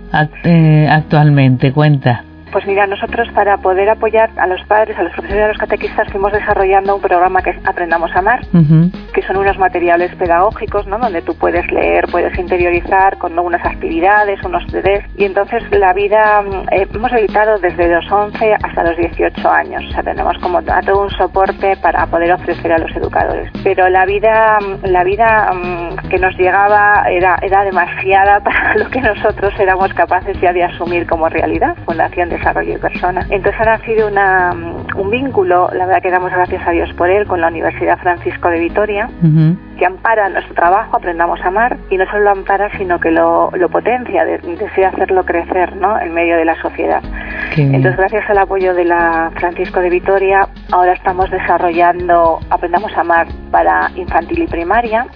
eh, 0.44 0.88
actualmente? 0.90 1.72
Cuenta. 1.72 2.24
Pues 2.52 2.66
mira, 2.66 2.86
nosotros 2.86 3.28
para 3.34 3.58
poder 3.58 3.88
apoyar 3.90 4.30
a 4.36 4.46
los 4.46 4.62
padres, 4.66 4.98
a 4.98 5.02
los 5.02 5.12
profesores 5.12 5.40
y 5.40 5.44
a 5.44 5.48
los 5.48 5.58
catequistas, 5.58 6.10
fuimos 6.10 6.32
desarrollando 6.32 6.96
un 6.96 7.02
programa 7.02 7.42
que 7.42 7.50
es 7.50 7.56
Aprendamos 7.66 8.10
a 8.14 8.20
Amar, 8.20 8.40
que 9.12 9.22
son 9.22 9.36
unos 9.36 9.58
materiales 9.58 10.14
pedagógicos, 10.16 10.86
¿no? 10.86 10.98
Donde 10.98 11.22
tú 11.22 11.34
puedes 11.36 11.70
leer, 11.70 12.06
puedes 12.10 12.38
interiorizar 12.38 13.18
con 13.18 13.38
unas 13.38 13.64
actividades, 13.64 14.42
unos 14.44 14.64
CDs. 14.70 15.04
Y 15.16 15.24
entonces 15.24 15.62
la 15.70 15.92
vida, 15.92 16.42
mm, 16.42 16.68
eh, 16.72 16.88
hemos 16.94 17.12
editado 17.12 17.58
desde 17.58 17.88
los 17.88 18.10
11 18.10 18.54
hasta 18.62 18.84
los 18.84 18.96
18 18.96 19.50
años. 19.50 19.84
O 19.88 19.92
sea, 19.92 20.02
tenemos 20.02 20.36
como 20.38 20.62
todo 20.62 21.02
un 21.02 21.10
soporte 21.10 21.76
para 21.76 22.06
poder 22.06 22.32
ofrecer 22.32 22.72
a 22.72 22.78
los 22.78 22.94
educadores. 22.96 23.50
Pero 23.62 23.88
la 23.88 24.06
vida, 24.06 24.58
mm, 24.60 24.86
la 24.86 25.04
vida 25.04 25.50
mm, 25.52 26.08
que 26.08 26.18
nos 26.18 26.36
llegaba 26.36 27.04
era, 27.10 27.38
era 27.42 27.64
demasiada 27.64 28.40
para 28.44 28.76
lo 28.76 28.88
que 28.90 29.00
nosotros 29.00 29.52
éramos 29.58 29.92
capaces 29.94 30.40
ya 30.40 30.52
de 30.52 30.64
asumir 30.64 31.06
como 31.06 31.28
realidad. 31.28 31.76
Fundación 31.84 32.28
de 32.28 32.37
desarrollo 32.38 32.74
de 32.74 32.78
persona. 32.78 33.26
Entonces 33.30 33.60
ha 33.66 33.78
sido 33.78 34.08
una, 34.08 34.52
un 34.96 35.10
vínculo, 35.10 35.68
la 35.72 35.86
verdad 35.86 36.02
que 36.02 36.10
damos 36.10 36.30
gracias 36.30 36.66
a 36.66 36.70
Dios 36.70 36.92
por 36.94 37.10
él, 37.10 37.26
con 37.26 37.40
la 37.40 37.48
Universidad 37.48 37.98
Francisco 37.98 38.48
de 38.48 38.60
Vitoria, 38.60 39.08
que 39.78 39.86
ampara 39.86 40.28
nuestro 40.28 40.54
trabajo, 40.54 40.96
Aprendamos 40.96 41.40
a 41.40 41.48
Amar, 41.48 41.78
y 41.90 41.96
no 41.96 42.06
solo 42.06 42.24
lo 42.24 42.30
ampara, 42.30 42.70
sino 42.76 42.98
que 42.98 43.10
lo, 43.10 43.50
lo 43.54 43.68
potencia, 43.68 44.24
desea 44.24 44.88
hacerlo 44.88 45.24
crecer 45.24 45.76
¿no? 45.76 46.00
en 46.00 46.12
medio 46.12 46.36
de 46.36 46.44
la 46.44 46.60
sociedad. 46.60 47.02
Entonces, 47.56 47.96
gracias 47.96 48.28
al 48.30 48.38
apoyo 48.38 48.74
de 48.74 48.84
la 48.84 49.30
Francisco 49.34 49.80
de 49.80 49.90
Vitoria, 49.90 50.48
ahora 50.70 50.92
estamos 50.92 51.30
desarrollando 51.30 52.38
Aprendamos 52.50 52.92
a 52.96 53.00
Amar 53.00 53.26
para 53.50 53.90
infantil 53.96 54.42
y 54.42 54.46
primaria. 54.46 55.06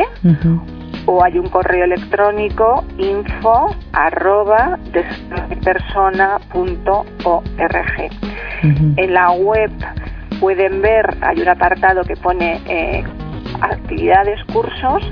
o 1.05 1.23
hay 1.23 1.39
un 1.39 1.47
correo 1.47 1.85
electrónico 1.85 2.83
info 2.97 3.73
arroba 3.93 4.77
En 8.63 9.13
la 9.13 9.31
web 9.31 9.71
pueden 10.39 10.81
ver, 10.81 11.17
hay 11.21 11.41
un 11.41 11.47
apartado 11.47 12.03
que 12.03 12.15
pone 12.15 12.59
eh, 12.67 13.03
actividades, 13.61 14.43
cursos 14.51 15.03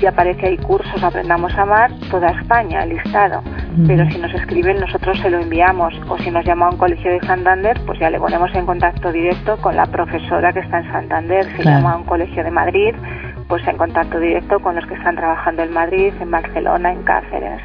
y 0.00 0.06
aparece 0.06 0.46
ahí 0.46 0.56
cursos 0.58 1.02
Aprendamos 1.02 1.52
a 1.56 1.62
Amar, 1.62 1.90
toda 2.10 2.28
España, 2.28 2.84
listado. 2.84 3.42
Pero 3.86 4.08
si 4.10 4.18
nos 4.18 4.32
escriben, 4.34 4.80
nosotros 4.80 5.18
se 5.20 5.30
lo 5.30 5.40
enviamos. 5.40 5.94
O 6.08 6.16
si 6.18 6.30
nos 6.30 6.44
llama 6.44 6.66
a 6.66 6.70
un 6.70 6.78
colegio 6.78 7.10
de 7.10 7.20
Santander, 7.20 7.78
pues 7.86 7.98
ya 7.98 8.10
le 8.10 8.18
ponemos 8.18 8.54
en 8.54 8.64
contacto 8.64 9.12
directo 9.12 9.56
con 9.58 9.76
la 9.76 9.86
profesora 9.86 10.52
que 10.52 10.60
está 10.60 10.78
en 10.78 10.92
Santander. 10.92 11.46
Si 11.56 11.62
llama 11.62 11.92
a 11.92 11.96
un 11.96 12.04
colegio 12.04 12.42
de 12.42 12.50
Madrid, 12.50 12.94
pues 13.48 13.66
en 13.66 13.76
contacto 13.76 14.18
directo 14.18 14.58
con 14.60 14.74
los 14.76 14.86
que 14.86 14.94
están 14.94 15.16
trabajando 15.16 15.62
en 15.62 15.72
Madrid, 15.72 16.12
en 16.20 16.30
Barcelona, 16.30 16.92
en 16.92 17.02
Cáceres. 17.02 17.60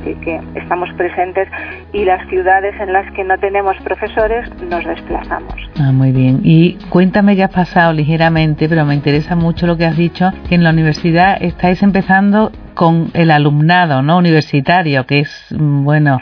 Así 0.00 0.14
que 0.16 0.40
estamos 0.54 0.88
presentes 0.96 1.48
y 1.92 2.04
las 2.04 2.26
ciudades 2.28 2.74
en 2.80 2.92
las 2.92 3.10
que 3.12 3.24
no 3.24 3.36
tenemos 3.38 3.76
profesores 3.84 4.48
nos 4.62 4.84
desplazamos. 4.84 5.54
Ah, 5.80 5.92
muy 5.92 6.12
bien. 6.12 6.40
Y 6.44 6.78
cuéntame 6.88 7.36
que 7.36 7.42
has 7.42 7.52
pasado 7.52 7.92
ligeramente, 7.92 8.68
pero 8.68 8.84
me 8.84 8.94
interesa 8.94 9.34
mucho 9.36 9.66
lo 9.66 9.76
que 9.76 9.86
has 9.86 9.96
dicho, 9.96 10.30
que 10.48 10.54
en 10.54 10.64
la 10.64 10.70
universidad 10.70 11.36
estáis 11.40 11.82
empezando 11.82 12.52
con 12.74 13.10
el 13.14 13.30
alumnado 13.30 14.02
no 14.02 14.18
universitario, 14.18 15.04
que 15.04 15.20
es, 15.20 15.46
mm, 15.50 15.84
bueno, 15.84 16.20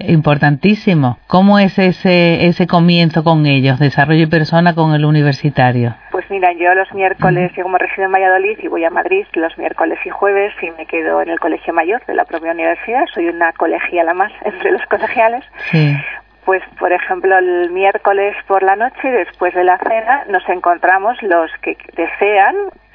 importantísimo. 0.00 1.18
¿Cómo 1.26 1.58
es 1.58 1.78
ese, 1.78 2.46
ese 2.46 2.66
comienzo 2.66 3.24
con 3.24 3.46
ellos, 3.46 3.78
desarrollo 3.78 4.24
y 4.24 4.26
persona 4.26 4.74
con 4.74 4.94
el 4.94 5.04
universitario? 5.04 5.94
Pues 6.10 6.28
mira, 6.30 6.52
yo 6.52 6.74
los 6.74 6.92
miércoles, 6.92 7.52
yo 7.56 7.62
como 7.62 7.78
resido 7.78 8.04
en 8.06 8.12
Valladolid 8.12 8.58
y 8.62 8.68
voy 8.68 8.84
a 8.84 8.90
Madrid 8.90 9.26
los 9.34 9.56
miércoles 9.58 9.98
y 10.04 10.10
jueves 10.10 10.52
y 10.62 10.70
me 10.72 10.86
quedo 10.86 11.22
en 11.22 11.28
el 11.28 11.38
colegio 11.38 11.72
mayor 11.72 12.04
de 12.06 12.14
la 12.14 12.24
propia 12.24 12.52
universidad, 12.52 13.04
soy 13.12 13.28
una 13.28 13.52
colegiala 13.52 14.14
más 14.14 14.32
entre 14.44 14.72
los 14.72 14.84
colegiales. 14.86 15.44
Pues, 16.44 16.62
por 16.78 16.92
ejemplo, 16.92 17.38
el 17.38 17.70
miércoles 17.70 18.34
por 18.48 18.62
la 18.62 18.74
noche, 18.74 19.08
después 19.08 19.54
de 19.54 19.62
la 19.62 19.78
cena, 19.78 20.24
nos 20.28 20.48
encontramos 20.48 21.22
los 21.22 21.50
que 21.62 21.76
desean, 21.94 22.54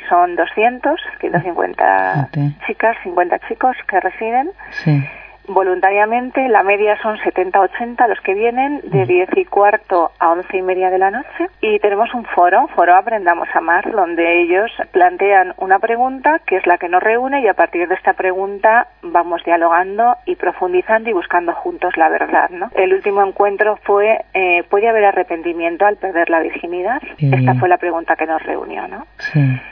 son 0.10 0.36
200, 0.36 1.00
150 1.22 2.30
chicas, 2.68 2.98
50 3.04 3.40
chicos 3.48 3.76
que 3.88 4.00
residen. 4.00 4.50
Sí 4.72 5.04
voluntariamente. 5.48 6.48
La 6.50 6.64
media 6.64 6.98
son 7.02 7.18
70-80 7.18 8.08
los 8.08 8.20
que 8.22 8.34
vienen 8.34 8.82
de 8.84 9.06
10 9.06 9.30
y 9.38 9.46
cuarto 9.46 10.12
a 10.20 10.32
11 10.32 10.58
y 10.58 10.62
media 10.62 10.90
de 10.90 11.00
la 11.00 11.12
noche. 11.12 11.48
Y 11.62 11.80
tenemos 11.80 12.14
un 12.14 12.26
foro, 12.26 12.68
foro 12.76 12.96
Aprendamos 12.96 13.48
a 13.54 13.60
Amar, 13.60 13.92
donde 13.92 14.42
ellos 14.42 14.72
plantean 14.92 15.54
una 15.58 15.80
pregunta 15.80 16.40
que 16.46 16.58
es 16.58 16.68
la 16.68 16.78
que 16.78 16.90
nos 16.90 17.02
reúne 17.02 17.42
y 17.42 17.48
a 17.48 17.54
partir 17.54 17.88
de 17.88 17.96
esta 17.96 18.14
pregunta 18.14 18.88
vamos 19.02 19.44
dialogando 19.46 20.16
y 20.26 20.36
profundizando 20.36 21.10
y 21.10 21.14
buscando 21.14 21.54
juntos 21.54 21.96
la 21.98 22.10
verdad. 22.10 22.50
¿no? 22.50 22.70
El 22.76 22.94
último 22.94 23.24
encuentro 23.24 23.78
fue, 23.84 24.26
eh, 24.34 24.64
¿puede 24.70 24.90
haber 24.90 25.06
arrepentimiento 25.06 25.86
al 25.86 25.98
perder 25.98 26.30
la 26.30 26.40
virginidad? 26.40 27.02
Esta 27.18 27.56
fue 27.56 27.70
la 27.70 27.78
pregunta 27.78 28.16
que 28.16 28.26
nos 28.26 28.42
reunió. 28.44 28.88
¿no? 28.88 29.06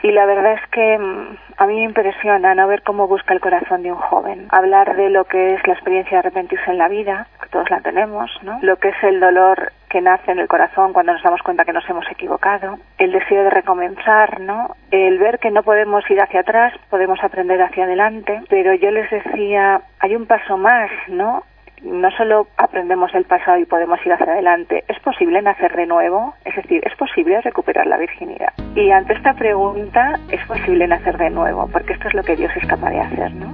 Y 0.02 0.10
la 0.12 0.26
verdad 0.26 0.54
es 0.54 0.66
que 0.70 0.98
mm, 0.98 1.36
a 1.56 1.66
mí 1.66 1.76
me 1.76 1.84
impresiona 1.84 2.54
no 2.54 2.66
ver 2.66 2.82
cómo 2.82 3.06
busca 3.06 3.34
el 3.34 3.40
corazón 3.40 3.82
de 3.82 3.92
un 3.92 3.98
joven, 3.98 4.46
hablar 4.50 4.96
de 4.96 5.10
lo 5.10 5.24
que 5.24 5.54
es 5.54 5.66
la 5.66 5.74
experiencia 5.74 6.12
de 6.12 6.18
arrepentirse 6.18 6.70
en 6.70 6.78
la 6.78 6.88
vida, 6.88 7.26
que 7.42 7.48
todos 7.48 7.70
la 7.70 7.80
tenemos, 7.80 8.30
¿no? 8.42 8.58
Lo 8.62 8.76
que 8.76 8.88
es 8.88 9.02
el 9.02 9.20
dolor 9.20 9.72
que 9.88 10.00
nace 10.00 10.32
en 10.32 10.40
el 10.40 10.48
corazón 10.48 10.92
cuando 10.92 11.12
nos 11.12 11.22
damos 11.22 11.42
cuenta 11.42 11.64
que 11.64 11.72
nos 11.72 11.88
hemos 11.88 12.10
equivocado, 12.10 12.78
el 12.98 13.12
deseo 13.12 13.44
de 13.44 13.50
recomenzar, 13.50 14.40
¿no? 14.40 14.74
El 14.90 15.18
ver 15.18 15.38
que 15.38 15.52
no 15.52 15.62
podemos 15.62 16.08
ir 16.10 16.20
hacia 16.20 16.40
atrás, 16.40 16.72
podemos 16.90 17.22
aprender 17.22 17.62
hacia 17.62 17.84
adelante, 17.84 18.42
pero 18.48 18.74
yo 18.74 18.90
les 18.90 19.08
decía, 19.10 19.82
hay 20.00 20.16
un 20.16 20.26
paso 20.26 20.56
más, 20.56 20.90
¿no? 21.08 21.44
No 21.82 22.10
solo 22.12 22.48
aprendemos 22.56 23.14
el 23.14 23.24
pasado 23.24 23.58
y 23.58 23.66
podemos 23.66 23.98
ir 24.04 24.12
hacia 24.12 24.32
adelante, 24.32 24.84
¿es 24.88 24.98
posible 25.00 25.42
nacer 25.42 25.74
de 25.76 25.86
nuevo? 25.86 26.34
Es 26.44 26.56
decir, 26.56 26.82
¿es 26.84 26.96
posible 26.96 27.40
recuperar 27.40 27.86
la 27.86 27.98
virginidad? 27.98 28.52
Y 28.74 28.90
ante 28.90 29.14
esta 29.14 29.34
pregunta, 29.34 30.18
¿es 30.30 30.44
posible 30.46 30.86
nacer 30.86 31.18
de 31.18 31.30
nuevo? 31.30 31.68
Porque 31.68 31.92
esto 31.92 32.08
es 32.08 32.14
lo 32.14 32.22
que 32.22 32.36
Dios 32.36 32.50
es 32.56 32.66
capaz 32.66 32.90
de 32.90 33.00
hacer, 33.00 33.34
¿no? 33.34 33.52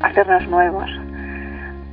Hacernos 0.00 0.48
nuevos. 0.48 0.90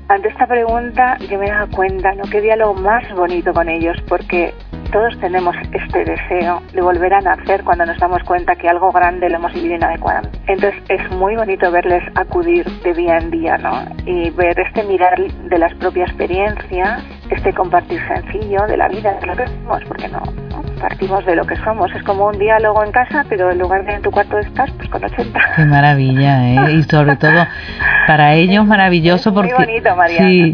Ante 0.07 0.29
esta 0.29 0.47
pregunta 0.47 1.17
yo 1.29 1.37
me 1.37 1.49
daba 1.49 1.67
cuenta, 1.67 2.13
¿no? 2.15 2.23
Qué 2.31 2.41
diálogo 2.41 2.73
más 2.75 3.03
bonito 3.13 3.53
con 3.53 3.69
ellos, 3.69 3.95
porque 4.07 4.53
todos 4.91 5.17
tenemos 5.19 5.55
este 5.71 6.05
deseo 6.05 6.61
de 6.73 6.81
volver 6.81 7.13
a 7.13 7.21
nacer 7.21 7.63
cuando 7.63 7.85
nos 7.85 7.97
damos 7.99 8.23
cuenta 8.23 8.55
que 8.55 8.67
algo 8.67 8.91
grande 8.91 9.29
lo 9.29 9.35
hemos 9.35 9.53
vivido 9.53 9.75
inadecuadamente. 9.75 10.39
Entonces 10.47 10.81
es 10.89 11.11
muy 11.11 11.35
bonito 11.35 11.71
verles 11.71 12.03
acudir 12.15 12.65
de 12.81 12.93
día 12.93 13.17
en 13.17 13.31
día, 13.31 13.57
¿no? 13.57 13.85
Y 14.05 14.29
ver 14.31 14.59
este 14.59 14.83
mirar 14.83 15.19
de 15.19 15.57
las 15.57 15.73
propias 15.75 16.09
experiencias, 16.09 17.03
este 17.29 17.53
compartir 17.53 18.01
sencillo 18.07 18.65
de 18.67 18.77
la 18.77 18.87
vida, 18.87 19.13
de 19.19 19.27
lo 19.27 19.35
que 19.35 19.47
somos, 19.47 19.83
porque 19.85 20.07
no, 20.07 20.21
partimos 20.79 21.25
de 21.25 21.35
lo 21.35 21.45
que 21.45 21.55
somos. 21.57 21.91
Es 21.95 22.03
como 22.03 22.27
un 22.27 22.39
diálogo 22.39 22.83
en 22.83 22.91
casa, 22.91 23.25
pero 23.29 23.51
en 23.51 23.59
lugar 23.59 23.85
de 23.85 23.93
en 23.95 24.01
tu 24.01 24.11
cuarto 24.11 24.37
estás, 24.39 24.71
pues 24.71 24.89
con 24.89 25.03
80. 25.03 25.39
Qué 25.55 25.65
maravilla, 25.65 26.47
¿eh? 26.47 26.73
Y 26.79 26.83
sobre 26.83 27.15
todo 27.15 27.45
para 28.07 28.33
ellos 28.33 28.65
maravilloso 28.65 29.33
porque... 29.33 29.53
Sí, 30.17 30.53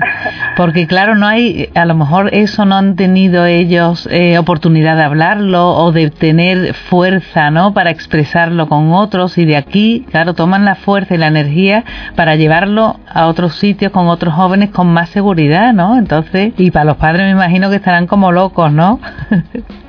porque 0.57 0.87
claro, 0.87 1.15
no 1.15 1.27
hay, 1.27 1.69
a 1.75 1.85
lo 1.85 1.95
mejor 1.95 2.29
eso 2.33 2.65
no 2.65 2.75
han 2.75 2.95
tenido 2.95 3.45
ellos 3.45 4.07
eh, 4.11 4.37
oportunidad 4.37 4.97
de 4.97 5.03
hablarlo 5.03 5.69
o 5.69 5.91
de 5.91 6.09
tener 6.09 6.73
fuerza, 6.73 7.51
¿no? 7.51 7.73
Para 7.73 7.91
expresarlo 7.91 8.67
con 8.67 8.91
otros 8.91 9.37
y 9.37 9.45
de 9.45 9.55
aquí, 9.55 10.05
claro, 10.11 10.33
toman 10.33 10.65
la 10.65 10.75
fuerza 10.75 11.15
y 11.15 11.17
la 11.17 11.27
energía 11.27 11.83
para 12.15 12.35
llevarlo 12.35 12.99
a 13.07 13.27
otros 13.27 13.55
sitios 13.55 13.91
con 13.91 14.07
otros 14.07 14.33
jóvenes 14.33 14.71
con 14.71 14.87
más 14.87 15.09
seguridad, 15.09 15.73
¿no? 15.73 15.97
Entonces, 15.97 16.53
y 16.57 16.71
para 16.71 16.85
los 16.85 16.97
padres 16.97 17.23
me 17.23 17.31
imagino 17.31 17.69
que 17.69 17.77
estarán 17.77 18.07
como 18.07 18.31
locos, 18.31 18.71
¿no? 18.71 18.99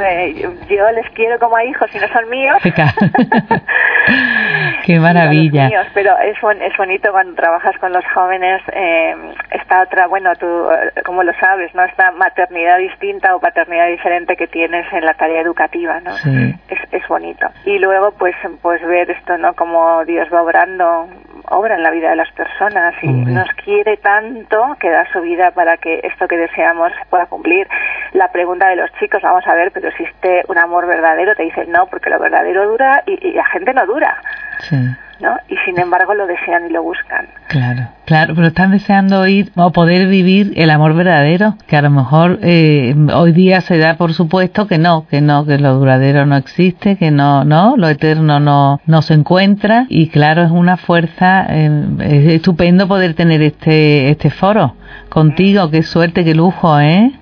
Eh, 0.00 0.48
yo 0.68 0.90
les 0.92 1.10
quiero 1.10 1.38
como 1.38 1.56
a 1.56 1.64
hijos 1.64 1.88
y 1.94 1.98
no 1.98 2.08
son 2.08 2.28
míos. 2.28 2.58
Qué 4.84 5.00
maravilla. 5.00 5.68
pero 5.94 6.16
es, 6.18 6.36
es 6.62 6.76
bonito 6.76 7.10
cuando 7.10 7.34
trabajas 7.34 7.76
con 7.78 7.92
los 7.92 8.04
jóvenes, 8.14 8.62
eh, 8.72 9.14
esta 9.50 9.82
otra, 9.82 10.06
bueno, 10.06 10.34
tú 10.36 10.46
eh, 10.70 11.02
como 11.04 11.22
lo 11.22 11.32
sabes, 11.40 11.74
¿no? 11.74 11.82
Esta 11.82 12.12
maternidad 12.12 12.78
distinta 12.78 13.34
o 13.34 13.40
paternidad 13.40 13.88
diferente 13.88 14.36
que 14.36 14.46
tienes 14.46 14.86
en 14.92 15.04
la 15.04 15.14
tarea 15.14 15.40
educativa, 15.40 16.00
¿no? 16.00 16.14
Es, 16.68 16.78
es 16.92 17.08
bonito. 17.08 17.48
Y 17.64 17.78
luego, 17.78 18.12
pues, 18.12 18.36
pues 18.62 18.80
ver 18.86 19.10
esto, 19.10 19.36
¿no? 19.38 19.54
Como 19.54 20.04
Dios 20.04 20.28
va 20.32 20.42
obrando 20.42 21.08
obra 21.50 21.76
en 21.76 21.82
la 21.82 21.90
vida 21.90 22.10
de 22.10 22.16
las 22.16 22.30
personas 22.32 22.94
y 23.02 23.08
nos 23.08 23.48
quiere 23.64 23.96
tanto 23.98 24.76
que 24.80 24.90
da 24.90 25.10
su 25.12 25.20
vida 25.20 25.50
para 25.52 25.76
que 25.76 26.00
esto 26.02 26.26
que 26.28 26.36
deseamos 26.36 26.92
pueda 27.10 27.26
cumplir. 27.26 27.68
La 28.12 28.30
pregunta 28.32 28.68
de 28.68 28.76
los 28.76 28.90
chicos, 28.98 29.22
vamos 29.22 29.46
a 29.46 29.54
ver, 29.54 29.72
pero 29.72 29.88
existe 29.88 30.42
un 30.48 30.58
amor 30.58 30.86
verdadero, 30.86 31.34
te 31.34 31.44
dicen 31.44 31.70
no, 31.70 31.86
porque 31.86 32.10
lo 32.10 32.18
verdadero 32.18 32.68
dura 32.68 33.02
y, 33.06 33.28
y 33.28 33.32
la 33.32 33.44
gente 33.46 33.72
no 33.72 33.86
dura. 33.86 34.16
Sí. 34.60 34.76
¿No? 35.20 35.36
Y 35.48 35.56
sin 35.64 35.78
embargo 35.78 36.14
lo 36.14 36.26
desean 36.26 36.66
y 36.66 36.72
lo 36.72 36.82
buscan. 36.82 37.26
Claro, 37.48 37.88
claro, 38.04 38.34
pero 38.34 38.48
están 38.48 38.70
deseando 38.70 39.20
oír 39.20 39.50
o 39.54 39.72
poder 39.72 40.08
vivir 40.08 40.52
el 40.56 40.70
amor 40.70 40.94
verdadero, 40.94 41.56
que 41.66 41.76
a 41.76 41.82
lo 41.82 41.90
mejor 41.90 42.38
eh, 42.42 42.94
hoy 43.14 43.32
día 43.32 43.60
se 43.60 43.78
da 43.78 43.96
por 43.96 44.12
supuesto 44.12 44.66
que 44.66 44.78
no, 44.78 45.06
que 45.08 45.20
no, 45.20 45.46
que 45.46 45.58
lo 45.58 45.74
duradero 45.74 46.26
no 46.26 46.36
existe, 46.36 46.96
que 46.96 47.10
no, 47.10 47.44
no, 47.44 47.76
lo 47.76 47.88
eterno 47.88 48.40
no, 48.40 48.80
no 48.86 49.02
se 49.02 49.14
encuentra 49.14 49.86
y 49.88 50.08
claro, 50.08 50.42
es 50.42 50.50
una 50.50 50.76
fuerza, 50.76 51.46
eh, 51.48 51.86
es 52.00 52.32
estupendo 52.34 52.88
poder 52.88 53.14
tener 53.14 53.42
este, 53.42 54.10
este 54.10 54.30
foro 54.30 54.74
contigo, 55.08 55.70
qué 55.70 55.82
suerte, 55.82 56.24
qué 56.24 56.34
lujo, 56.34 56.78
¿eh? 56.80 57.12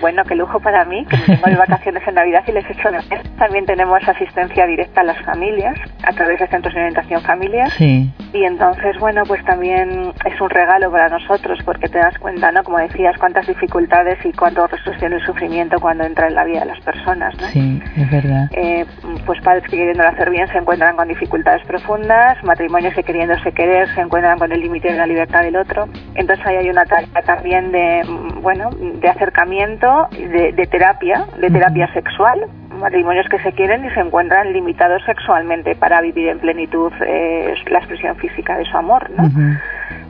Bueno, 0.00 0.24
qué 0.24 0.34
lujo 0.34 0.60
para 0.60 0.84
mí, 0.84 1.04
que 1.06 1.16
tengo 1.16 1.46
de 1.46 1.56
vacaciones 1.56 2.02
en 2.06 2.14
Navidad 2.14 2.44
y 2.46 2.52
les 2.52 2.68
echo 2.70 2.90
de 2.90 2.98
menos. 3.08 3.36
También 3.36 3.66
tenemos 3.66 4.06
asistencia 4.06 4.66
directa 4.66 5.00
a 5.00 5.04
las 5.04 5.18
familias 5.24 5.76
a 6.02 6.12
través 6.12 6.38
de 6.40 6.46
centros 6.48 6.74
de 6.74 6.80
orientación 6.80 7.22
familiar. 7.22 7.70
Sí. 7.72 8.10
Y 8.32 8.44
entonces, 8.44 8.98
bueno, 8.98 9.22
pues 9.26 9.44
también 9.44 10.12
es 10.24 10.40
un 10.40 10.50
regalo 10.50 10.90
para 10.90 11.08
nosotros 11.08 11.58
porque 11.64 11.88
te 11.88 11.98
das 11.98 12.18
cuenta, 12.18 12.50
¿no? 12.52 12.62
Como 12.64 12.78
decías, 12.78 13.16
cuántas 13.18 13.46
dificultades 13.46 14.18
y 14.24 14.32
cuánto 14.32 14.66
restricción 14.66 15.16
y 15.16 15.20
sufrimiento 15.24 15.78
cuando 15.80 16.04
entra 16.04 16.26
en 16.28 16.34
la 16.34 16.44
vida 16.44 16.60
de 16.60 16.66
las 16.66 16.80
personas, 16.80 17.34
¿no? 17.40 17.46
Sí, 17.48 17.82
es 17.96 18.10
verdad. 18.10 18.48
Eh, 18.52 18.84
pues 19.24 19.40
padres 19.40 19.64
que 19.64 19.76
queriéndolo 19.76 20.08
hacer 20.08 20.30
bien 20.30 20.48
se 20.48 20.58
encuentran 20.58 20.96
con 20.96 21.08
dificultades 21.08 21.64
profundas, 21.66 22.42
matrimonios 22.44 22.94
que 22.94 23.02
queriéndose 23.02 23.52
querer 23.52 23.88
se 23.94 24.00
encuentran 24.00 24.38
con 24.38 24.50
el 24.52 24.60
límite 24.60 24.92
de 24.92 24.98
la 24.98 25.06
libertad 25.06 25.42
del 25.42 25.56
otro. 25.56 25.88
Entonces 26.14 26.44
ahí 26.46 26.56
hay 26.56 26.70
una 26.70 26.84
tarea 26.84 27.22
también 27.24 27.72
de, 27.72 28.02
bueno, 28.44 28.70
de 28.70 29.08
acercamiento 29.08 30.06
de, 30.12 30.68
terapia, 30.70 31.24
de 31.40 31.50
terapia 31.50 31.92
sexual, 31.94 32.46
matrimonios 32.78 33.26
que 33.30 33.38
se 33.38 33.52
quieren 33.52 33.84
y 33.86 33.90
se 33.90 34.00
encuentran 34.00 34.52
limitados 34.52 35.02
sexualmente 35.04 35.74
para 35.74 36.00
vivir 36.02 36.28
en 36.28 36.38
plenitud 36.38 36.92
eh, 37.00 37.54
la 37.70 37.78
expresión 37.78 38.16
física 38.16 38.58
de 38.58 38.66
su 38.66 38.76
amor, 38.76 39.10
¿no? 39.10 39.30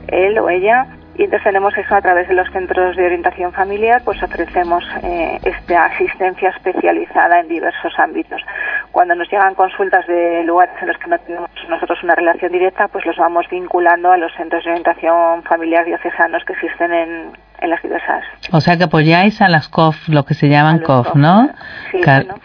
Él 0.09 0.37
o 0.37 0.49
ella 0.49 0.85
y 1.17 1.23
entonces 1.23 1.45
tenemos 1.45 1.75
eso 1.77 1.95
a 1.95 2.01
través 2.01 2.27
de 2.27 2.33
los 2.33 2.51
centros 2.51 2.97
de 2.97 3.05
orientación 3.05 3.53
familiar, 3.53 4.01
pues 4.03 4.21
ofrecemos 4.21 4.83
eh, 5.01 5.39
esta 5.43 5.85
asistencia 5.85 6.49
especializada 6.49 7.39
en 7.39 7.47
diversos 7.47 7.97
ámbitos. 7.97 8.41
Cuando 8.91 9.15
nos 9.15 9.31
llegan 9.31 9.55
consultas 9.55 10.05
de 10.07 10.43
lugares 10.43 10.75
en 10.81 10.89
los 10.89 10.97
que 10.97 11.07
no 11.07 11.17
tenemos 11.19 11.49
nosotros 11.69 12.03
una 12.03 12.15
relación 12.15 12.51
directa, 12.51 12.89
pues 12.89 13.05
los 13.05 13.15
vamos 13.15 13.45
vinculando 13.49 14.11
a 14.11 14.17
los 14.17 14.33
centros 14.33 14.65
de 14.65 14.71
orientación 14.71 15.43
familiar 15.43 15.85
diocesanos 15.85 16.43
que 16.43 16.51
existen 16.51 16.91
en, 16.91 17.31
en 17.61 17.69
las 17.69 17.81
diversas. 17.81 18.23
O 18.51 18.61
sea 18.61 18.77
que 18.77 18.83
apoyáis 18.83 19.41
a 19.41 19.49
las 19.49 19.67
COF, 19.67 20.09
lo 20.09 20.25
que 20.25 20.33
se 20.33 20.49
llaman 20.49 20.79
COF, 20.79 21.15
¿no? 21.15 21.49
Sí, 21.91 21.99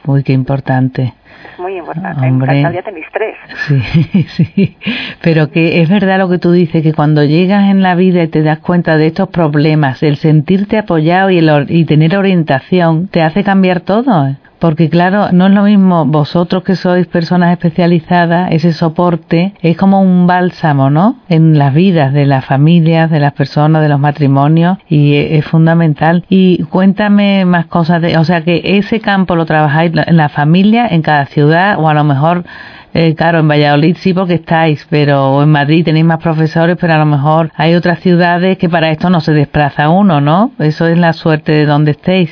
Uy, 0.06 0.22
qué 0.22 0.32
importante 0.32 1.14
muy 1.60 1.76
importante. 1.76 2.26
Hombre. 2.26 2.62
Ya 2.62 2.82
tenéis 2.82 3.06
tres. 3.12 3.36
Sí, 3.66 4.26
sí. 4.28 4.76
Pero 5.20 5.50
que 5.50 5.80
es 5.82 5.88
verdad 5.88 6.18
lo 6.18 6.28
que 6.28 6.38
tú 6.38 6.52
dices, 6.52 6.82
que 6.82 6.92
cuando 6.92 7.24
llegas 7.24 7.70
en 7.70 7.82
la 7.82 7.94
vida 7.94 8.22
y 8.22 8.28
te 8.28 8.42
das 8.42 8.58
cuenta 8.58 8.96
de 8.96 9.08
estos 9.08 9.28
problemas, 9.28 10.02
el 10.02 10.16
sentirte 10.16 10.78
apoyado 10.78 11.30
y, 11.30 11.38
el, 11.38 11.66
y 11.68 11.84
tener 11.84 12.16
orientación 12.16 13.08
te 13.08 13.22
hace 13.22 13.44
cambiar 13.44 13.80
todo. 13.80 14.34
Porque 14.60 14.90
claro, 14.90 15.32
no 15.32 15.46
es 15.46 15.52
lo 15.52 15.62
mismo 15.62 16.04
vosotros 16.04 16.62
que 16.62 16.76
sois 16.76 17.06
personas 17.06 17.50
especializadas, 17.50 18.52
ese 18.52 18.74
soporte 18.74 19.54
es 19.62 19.76
como 19.76 20.02
un 20.02 20.26
bálsamo, 20.26 20.90
¿no? 20.90 21.16
En 21.30 21.58
las 21.58 21.72
vidas 21.72 22.12
de 22.12 22.26
las 22.26 22.44
familias, 22.44 23.10
de 23.10 23.20
las 23.20 23.32
personas, 23.32 23.80
de 23.80 23.88
los 23.88 23.98
matrimonios 23.98 24.76
y 24.86 25.16
es, 25.16 25.46
fundamental. 25.46 26.24
Y 26.28 26.62
cuéntame 26.64 27.46
más 27.46 27.66
cosas 27.66 28.02
de, 28.02 28.18
o 28.18 28.24
sea 28.24 28.42
que 28.42 28.60
ese 28.62 29.00
campo 29.00 29.34
lo 29.34 29.46
trabajáis 29.46 29.92
en 29.94 30.16
la 30.18 30.28
familia, 30.28 30.86
en 30.86 31.00
cada 31.00 31.24
ciudad 31.24 31.78
o 31.78 31.88
a 31.88 31.94
lo 31.94 32.04
mejor 32.04 32.44
eh, 32.92 33.14
claro, 33.14 33.38
en 33.38 33.48
Valladolid 33.48 33.96
sí 33.98 34.12
porque 34.12 34.34
estáis, 34.34 34.86
pero 34.90 35.42
en 35.42 35.50
Madrid 35.50 35.84
tenéis 35.84 36.04
más 36.04 36.18
profesores, 36.18 36.76
pero 36.80 36.94
a 36.94 36.98
lo 36.98 37.06
mejor 37.06 37.52
hay 37.56 37.74
otras 37.74 38.00
ciudades 38.00 38.58
que 38.58 38.68
para 38.68 38.90
esto 38.90 39.10
no 39.10 39.20
se 39.20 39.32
desplaza 39.32 39.88
uno, 39.88 40.20
¿no? 40.20 40.50
Eso 40.58 40.86
es 40.86 40.98
la 40.98 41.12
suerte 41.12 41.52
de 41.52 41.66
donde 41.66 41.92
estéis. 41.92 42.30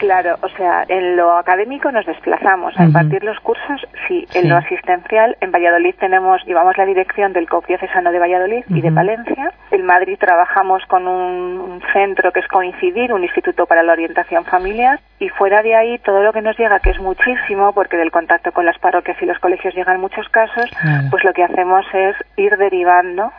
Claro, 0.00 0.38
o 0.40 0.48
sea, 0.48 0.86
en 0.88 1.14
lo 1.14 1.36
académico 1.36 1.92
nos 1.92 2.06
desplazamos. 2.06 2.72
A 2.80 2.84
impartir 2.86 3.22
los 3.22 3.38
cursos, 3.40 3.86
sí, 4.08 4.26
en 4.32 4.48
lo 4.48 4.56
asistencial, 4.56 5.36
en 5.42 5.52
Valladolid 5.52 5.94
tenemos, 6.00 6.42
llevamos 6.46 6.78
la 6.78 6.86
dirección 6.86 7.34
del 7.34 7.46
COP 7.46 7.66
de 7.66 8.18
Valladolid 8.18 8.64
y 8.70 8.80
de 8.80 8.88
Valencia. 8.88 9.52
En 9.70 9.84
Madrid 9.84 10.16
trabajamos 10.18 10.82
con 10.86 11.06
un, 11.06 11.82
centro 11.92 12.32
que 12.32 12.40
es 12.40 12.48
Coincidir, 12.48 13.12
un 13.12 13.24
instituto 13.24 13.66
para 13.66 13.82
la 13.82 13.92
orientación 13.92 14.46
familiar, 14.46 15.00
y 15.18 15.28
fuera 15.28 15.62
de 15.62 15.74
ahí 15.74 15.98
todo 15.98 16.22
lo 16.22 16.32
que 16.32 16.40
nos 16.40 16.56
llega, 16.56 16.80
que 16.80 16.90
es 16.90 16.98
muchísimo, 16.98 17.74
porque 17.74 17.98
del 17.98 18.10
contacto 18.10 18.52
con 18.52 18.64
las 18.64 18.78
parroquias 18.78 19.20
y 19.20 19.26
los 19.26 19.38
colegios 19.38 19.74
llegan 19.74 20.00
muchos 20.00 20.26
casos, 20.30 20.70
pues 21.10 21.24
lo 21.24 21.34
que 21.34 21.44
hacemos 21.44 21.84
es 21.92 22.16
ir 22.38 22.56
derivando 22.56 23.30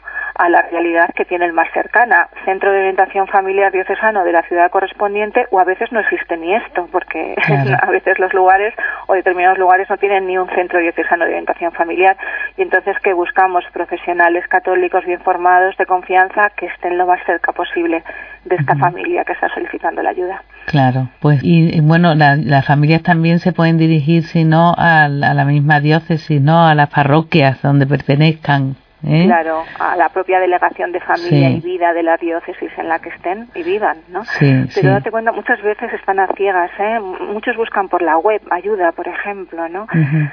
a 0.42 0.50
la 0.50 0.64
realidad 0.64 1.14
que 1.16 1.24
tiene 1.24 1.46
el 1.46 1.54
más 1.54 1.72
cercana, 1.72 2.28
centro 2.46 2.72
de 2.72 2.80
orientación 2.80 3.28
familiar 3.28 3.72
diocesano 3.72 4.24
de 4.24 4.32
la 4.32 4.42
ciudad 4.42 4.72
correspondiente, 4.72 5.46
o 5.52 5.60
a 5.60 5.64
veces 5.66 5.92
no 5.92 6.00
existe 6.00 6.36
ni 6.36 6.56
esto, 6.56 6.90
porque 6.92 7.36
a 7.80 7.92
veces 7.92 8.18
los 8.18 8.34
lugares 8.34 8.74
o 9.06 9.14
determinados 9.14 9.60
lugares 9.60 9.88
no 9.88 9.98
tienen 9.98 10.26
ni 10.26 10.40
un 10.40 10.50
centro 10.50 10.80
diocesano 10.80 11.26
de 11.26 11.32
orientación 11.34 11.72
familiar. 11.74 12.18
Y 12.58 12.64
entonces 12.64 12.98
que 13.04 13.14
buscamos 13.14 13.64
profesionales 13.72 14.48
católicos 14.48 15.06
bien 15.06 15.20
formados, 15.22 15.78
de 15.78 15.86
confianza, 15.86 16.50
que 16.58 16.66
estén 16.66 16.98
lo 16.98 17.06
más 17.06 17.24
cerca 17.28 17.52
posible 17.52 18.04
de 18.44 18.56
esta 18.56 18.76
familia 18.76 19.24
que 19.24 19.34
está 19.34 19.48
solicitando 19.50 20.02
la 20.02 20.10
ayuda. 20.10 20.42
Claro, 20.66 21.10
pues 21.20 21.42
y 21.44 21.80
bueno, 21.82 22.16
las 22.16 22.66
familias 22.66 23.04
también 23.04 23.38
se 23.38 23.52
pueden 23.52 23.78
dirigir, 23.78 24.24
si 24.24 24.44
no 24.44 24.74
a, 24.76 25.04
a 25.04 25.08
la 25.10 25.46
misma 25.46 25.80
diócesis, 25.80 26.42
no 26.42 26.66
a 26.66 26.74
las 26.74 26.90
parroquias 26.90 27.62
donde 27.62 27.86
pertenezcan. 27.86 28.76
¿Eh? 29.04 29.26
Claro, 29.26 29.64
a 29.80 29.96
la 29.96 30.10
propia 30.10 30.40
delegación 30.40 30.92
de 30.92 31.00
familia 31.00 31.50
y 31.50 31.60
vida 31.60 31.94
de 31.94 32.04
la 32.04 32.18
diócesis 32.18 32.72
en 32.78 32.88
la 32.88 33.00
que 33.00 33.10
estén 33.10 33.48
y 33.56 33.64
vivan, 33.64 33.98
¿no? 34.10 34.22
Pero 34.40 34.92
date 34.92 35.10
cuenta, 35.10 35.32
muchas 35.32 35.62
veces 35.62 35.92
están 35.94 36.20
a 36.20 36.28
ciegas, 36.36 36.72
¿eh? 36.80 37.00
Muchos 37.00 37.56
buscan 37.58 37.90
por 37.90 38.02
la 38.02 38.18
web 38.18 38.42
ayuda, 38.52 38.92
por 38.92 39.08
ejemplo, 39.08 39.68
¿no? 39.70 39.88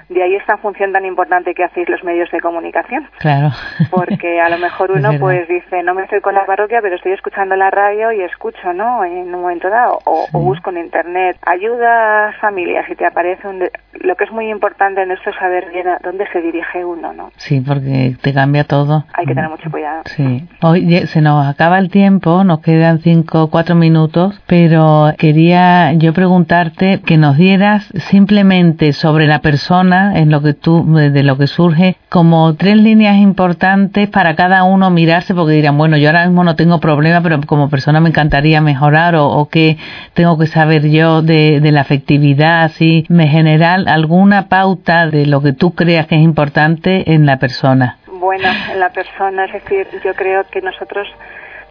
De 0.08 0.22
ahí 0.22 0.34
esta 0.34 0.58
función 0.58 0.92
tan 0.92 1.04
importante 1.04 1.54
que 1.54 1.64
hacéis 1.64 1.88
los 1.88 2.04
medios 2.04 2.30
de 2.30 2.40
comunicación. 2.40 3.08
Claro. 3.18 3.50
Porque 3.90 4.40
a 4.40 4.48
lo 4.48 4.58
mejor 4.58 4.92
uno 4.96 5.10
pues 5.18 5.48
dice, 5.48 5.82
no 5.82 5.94
me 5.94 6.02
estoy 6.02 6.20
con 6.20 6.34
la 6.34 6.46
parroquia, 6.46 6.80
pero 6.82 6.96
estoy 6.96 7.12
escuchando 7.12 7.56
la 7.56 7.70
radio 7.70 8.12
y 8.12 8.20
escucho, 8.20 8.72
¿no? 8.72 9.04
En 9.04 9.34
un 9.34 9.40
momento 9.40 9.68
dado. 9.68 9.98
O, 10.04 10.26
busco 10.32 10.70
en 10.70 10.78
internet, 10.78 11.36
ayuda 11.46 12.28
a 12.28 12.32
familias 12.34 12.88
y 12.90 12.94
te 12.94 13.06
aparece 13.06 13.46
un... 13.48 13.64
Lo 13.94 14.16
que 14.16 14.24
es 14.24 14.30
muy 14.30 14.50
importante 14.50 15.02
en 15.02 15.10
esto 15.10 15.30
es 15.30 15.36
saber 15.36 15.70
bien 15.72 15.88
a 15.88 15.98
dónde 16.02 16.26
se 16.32 16.40
dirige 16.40 16.84
uno, 16.84 17.12
¿no? 17.12 17.30
Sí, 17.36 17.60
porque 17.60 18.14
te 18.22 18.32
cambia 18.32 18.57
todo. 18.64 19.04
Hay 19.14 19.26
que 19.26 19.34
tener 19.34 19.50
mucho 19.50 19.70
cuidado. 19.70 20.02
Sí. 20.16 20.46
Hoy 20.62 21.06
se 21.06 21.20
nos 21.20 21.46
acaba 21.46 21.78
el 21.78 21.90
tiempo, 21.90 22.44
nos 22.44 22.60
quedan 22.60 23.00
cinco, 23.00 23.48
cuatro 23.48 23.74
minutos, 23.74 24.40
pero 24.46 25.12
quería 25.18 25.92
yo 25.94 26.12
preguntarte 26.12 27.00
que 27.00 27.16
nos 27.16 27.36
dieras 27.36 27.88
simplemente 27.94 28.92
sobre 28.92 29.26
la 29.26 29.40
persona, 29.40 30.18
en 30.18 30.30
lo 30.30 30.42
que 30.42 30.54
tú, 30.54 30.84
de 30.94 31.22
lo 31.22 31.36
que 31.38 31.46
surge, 31.46 31.96
como 32.08 32.54
tres 32.54 32.76
líneas 32.76 33.16
importantes 33.16 34.08
para 34.08 34.34
cada 34.34 34.64
uno 34.64 34.90
mirarse, 34.90 35.34
porque 35.34 35.54
dirán, 35.54 35.76
bueno, 35.78 35.96
yo 35.96 36.08
ahora 36.08 36.26
mismo 36.26 36.44
no 36.44 36.56
tengo 36.56 36.80
problema, 36.80 37.20
pero 37.22 37.40
como 37.46 37.68
persona 37.68 38.00
me 38.00 38.08
encantaría 38.08 38.60
mejorar, 38.60 39.14
o, 39.16 39.28
o 39.28 39.48
que 39.48 39.76
tengo 40.14 40.38
que 40.38 40.46
saber 40.46 40.88
yo 40.88 41.22
de, 41.22 41.60
de 41.60 41.72
la 41.72 41.82
afectividad, 41.82 42.62
así, 42.62 43.06
me 43.08 43.28
general 43.28 43.88
alguna 43.88 44.48
pauta 44.48 45.06
de 45.08 45.26
lo 45.26 45.42
que 45.42 45.52
tú 45.52 45.74
creas 45.74 46.06
que 46.06 46.16
es 46.16 46.22
importante 46.22 47.14
en 47.14 47.26
la 47.26 47.38
persona 47.38 47.98
buena 48.18 48.72
en 48.72 48.80
la 48.80 48.90
persona. 48.90 49.44
Es 49.46 49.52
decir, 49.52 49.86
yo 50.02 50.14
creo 50.14 50.44
que 50.44 50.60
nosotros 50.60 51.08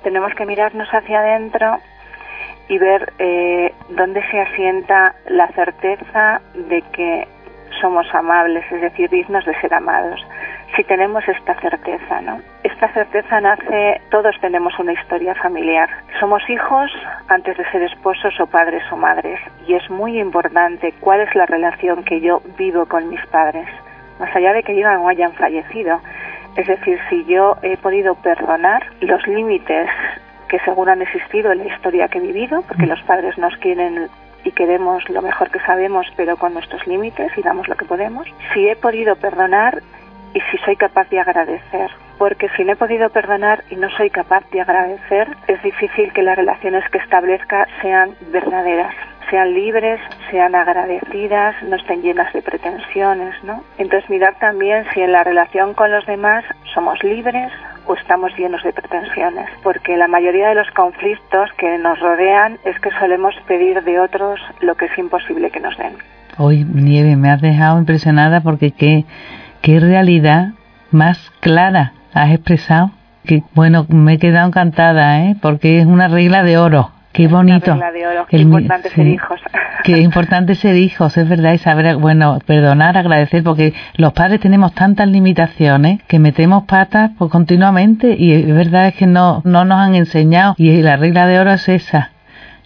tenemos 0.04 0.34
que 0.36 0.46
mirarnos 0.46 0.88
hacia 0.90 1.20
adentro 1.20 1.80
y 2.70 2.78
ver 2.78 3.14
eh, 3.20 3.74
dónde 3.90 4.22
se 4.30 4.40
asienta 4.40 5.16
la 5.28 5.48
certeza 5.50 6.42
de 6.54 6.82
que 6.94 7.28
somos 7.82 8.08
amables, 8.14 8.66
es 8.72 8.82
decir, 8.82 9.10
dignos 9.10 9.46
de 9.46 9.60
ser 9.62 9.74
amados. 9.74 10.26
Si 10.76 10.84
tenemos 10.84 11.28
esta 11.28 11.56
certeza, 11.62 12.22
¿no? 12.22 12.42
Esta 12.64 12.92
certeza 12.94 13.40
nace, 13.40 14.02
todos 14.12 14.36
tenemos 14.42 14.78
una 14.80 14.94
historia 14.94 15.34
familiar. 15.36 15.90
Somos 16.20 16.48
hijos 16.50 16.92
antes 17.30 17.58
de 17.58 17.70
ser 17.72 17.84
esposos 17.84 18.38
o 18.40 18.48
padres 18.48 18.84
o 18.92 18.98
madres 18.98 19.40
y 19.66 19.74
es 19.76 19.90
muy 19.90 20.20
importante 20.20 20.94
cuál 21.00 21.22
es 21.22 21.34
la 21.36 21.46
relación 21.46 22.04
que 22.04 22.20
yo 22.20 22.42
vivo 22.58 22.86
con 22.86 23.10
mis 23.10 23.26
padres, 23.28 23.68
más 24.20 24.36
allá 24.36 24.54
de 24.54 24.64
que 24.64 24.74
vivan 24.74 24.98
o 24.98 25.08
hayan 25.08 25.34
fallecido. 25.34 26.02
Es 26.58 26.66
decir, 26.66 27.00
si 27.10 27.24
yo 27.26 27.56
he 27.62 27.78
podido 27.78 28.16
perdonar 28.16 28.84
los 29.02 29.26
límites 29.28 29.88
que 30.50 30.60
según 30.66 30.90
han 30.90 31.04
existido 31.04 31.52
en 31.52 31.60
la 31.60 31.68
historia 31.68 32.08
que 32.08 32.18
he 32.18 32.22
vivido, 32.22 32.64
porque 32.64 32.88
los 32.88 33.02
padres 33.04 33.38
nos 33.38 33.56
quieren 33.58 34.10
y 34.44 34.52
queremos 34.52 35.08
lo 35.10 35.22
mejor 35.22 35.52
que 35.52 35.60
sabemos, 35.60 36.08
pero 36.16 36.36
con 36.36 36.54
nuestros 36.54 36.86
límites 36.88 37.32
y 37.38 37.42
damos 37.42 37.68
lo 37.68 37.76
que 37.76 37.86
podemos. 37.86 38.28
Si 38.54 38.68
he 38.68 38.76
podido 38.76 39.16
perdonar 39.18 39.84
y 40.34 40.40
si 40.52 40.58
soy 40.66 40.76
capaz 40.76 41.10
de 41.10 41.20
agradecer. 41.20 41.92
Porque 42.18 42.50
si 42.56 42.64
no 42.64 42.74
he 42.74 42.76
podido 42.76 43.10
perdonar 43.10 43.64
y 43.70 43.76
no 43.76 43.90
soy 43.92 44.10
capaz 44.10 44.44
de 44.52 44.62
agradecer, 44.62 45.28
es 45.48 45.62
difícil 45.62 46.12
que 46.14 46.24
las 46.24 46.36
relaciones 46.36 46.84
que 46.90 46.98
establezca 46.98 47.68
sean 47.82 48.16
verdaderas 48.32 48.96
sean 49.30 49.54
libres, 49.54 50.00
sean 50.32 50.56
agradecidas, 50.56 51.56
no 51.64 51.76
estén 51.76 52.02
llenas 52.02 52.32
de 52.34 52.42
pretensiones, 52.42 53.36
¿no? 53.44 53.64
Entonces 53.78 54.10
mirar 54.10 54.36
también 54.40 54.86
si 54.94 55.02
en 55.02 55.12
la 55.12 55.24
relación 55.24 55.74
con 55.74 55.92
los 55.92 56.06
demás 56.06 56.44
somos 56.74 57.04
libres 57.04 57.52
o 57.86 57.96
estamos 57.96 58.32
llenos 58.38 58.64
de 58.64 58.74
pretensiones, 58.74 59.50
porque 59.64 59.98
la 59.98 60.08
mayoría 60.08 60.50
de 60.50 60.56
los 60.56 60.70
conflictos 60.72 61.50
que 61.58 61.78
nos 61.78 62.00
rodean 62.00 62.58
es 62.66 62.80
que 62.80 62.90
solemos 63.00 63.36
pedir 63.48 63.84
de 63.84 64.00
otros 64.00 64.40
lo 64.62 64.76
que 64.76 64.86
es 64.86 64.98
imposible 64.98 65.50
que 65.52 65.60
nos 65.60 65.78
den. 65.78 65.94
Hoy, 66.38 66.66
Nieve, 66.66 67.16
me 67.16 67.32
has 67.32 67.42
dejado 67.42 67.80
impresionada 67.80 68.42
porque 68.42 68.72
qué, 68.72 69.06
qué 69.62 69.80
realidad 69.80 70.54
más 70.92 71.32
clara 71.40 71.94
has 72.14 72.32
expresado. 72.32 72.92
Que, 73.26 73.44
bueno, 73.54 73.86
me 73.90 74.14
he 74.14 74.20
quedado 74.20 74.48
encantada, 74.48 75.26
¿eh? 75.26 75.36
porque 75.42 75.80
es 75.80 75.86
una 75.86 76.08
regla 76.08 76.44
de 76.44 76.58
oro. 76.58 76.92
Qué 77.12 77.28
bonito. 77.28 77.78
Qué 78.30 78.38
importante 78.38 78.90
ser 78.90 79.08
hijos. 79.08 79.40
Qué 79.84 80.00
importante 80.00 80.56
ser 80.56 80.76
hijos, 80.76 81.18
es 81.18 81.30
verdad, 81.30 81.54
y 81.54 81.60
saber, 81.60 81.96
bueno, 81.96 82.40
perdonar, 82.46 82.98
agradecer, 82.98 83.42
porque 83.44 83.74
los 83.96 84.12
padres 84.14 84.42
tenemos 84.42 84.74
tantas 84.74 85.08
limitaciones 85.08 86.04
que 86.04 86.20
metemos 86.20 86.66
patas 86.66 87.12
pues, 87.18 87.32
continuamente 87.32 88.16
y 88.20 88.34
es 88.34 88.54
verdad 88.54 88.88
es 88.88 88.96
que 88.96 89.08
no, 89.08 89.42
no 89.46 89.64
nos 89.66 89.80
han 89.80 89.96
enseñado 89.96 90.56
y 90.58 90.82
la 90.82 90.98
regla 90.98 91.26
de 91.26 91.40
oro 91.40 91.54
es 91.54 91.70
esa, 91.70 92.12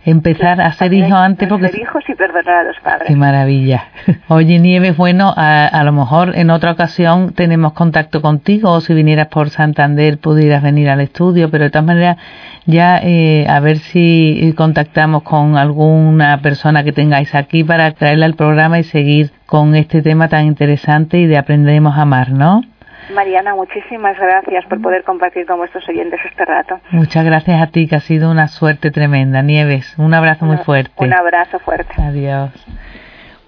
empezar 0.03 0.59
a 0.61 0.71
ser 0.71 0.93
hijo 0.93 1.15
antes 1.15 1.47
porque 1.47 1.69
ser 1.69 1.81
hijos 1.81 2.03
y 2.07 2.15
perdonar 2.15 2.55
a 2.55 2.63
los 2.63 2.79
padres 2.79 3.07
qué 3.07 3.15
maravilla 3.15 3.85
oye 4.29 4.57
Nieves 4.59 4.97
bueno 4.97 5.33
a, 5.35 5.67
a, 5.67 5.83
lo 5.83 5.91
mejor 5.91 6.35
en 6.35 6.49
otra 6.49 6.71
ocasión 6.71 7.33
tenemos 7.33 7.73
contacto 7.73 8.21
contigo 8.21 8.71
o 8.71 8.81
si 8.81 8.93
vinieras 8.93 9.27
por 9.27 9.49
Santander 9.49 10.17
pudieras 10.17 10.63
venir 10.63 10.89
al 10.89 11.01
estudio 11.01 11.51
pero 11.51 11.65
de 11.65 11.69
todas 11.69 11.85
maneras 11.85 12.17
ya 12.65 12.99
eh, 13.03 13.45
a 13.47 13.59
ver 13.59 13.77
si 13.77 14.53
contactamos 14.57 15.23
con 15.23 15.57
alguna 15.57 16.41
persona 16.41 16.83
que 16.83 16.91
tengáis 16.91 17.35
aquí 17.35 17.63
para 17.63 17.91
traerla 17.91 18.25
al 18.25 18.35
programa 18.35 18.79
y 18.79 18.83
seguir 18.83 19.31
con 19.45 19.75
este 19.75 20.01
tema 20.01 20.29
tan 20.29 20.45
interesante 20.45 21.19
y 21.19 21.27
de 21.27 21.37
aprendemos 21.37 21.95
a 21.97 22.03
amar 22.03 22.31
¿no? 22.31 22.63
Mariana, 23.11 23.55
muchísimas 23.55 24.17
gracias 24.17 24.65
por 24.65 24.81
poder 24.81 25.03
compartir 25.03 25.45
con 25.45 25.57
vuestros 25.57 25.87
oyentes 25.87 26.19
este 26.29 26.45
rato. 26.45 26.79
Muchas 26.91 27.25
gracias 27.25 27.61
a 27.61 27.67
ti, 27.67 27.87
que 27.87 27.95
ha 27.95 27.99
sido 27.99 28.31
una 28.31 28.47
suerte 28.47 28.91
tremenda. 28.91 29.41
Nieves, 29.41 29.93
un 29.97 30.13
abrazo 30.13 30.45
muy 30.45 30.57
fuerte. 30.57 30.91
Un 30.97 31.13
abrazo 31.13 31.59
fuerte. 31.59 31.93
Adiós. 32.01 32.51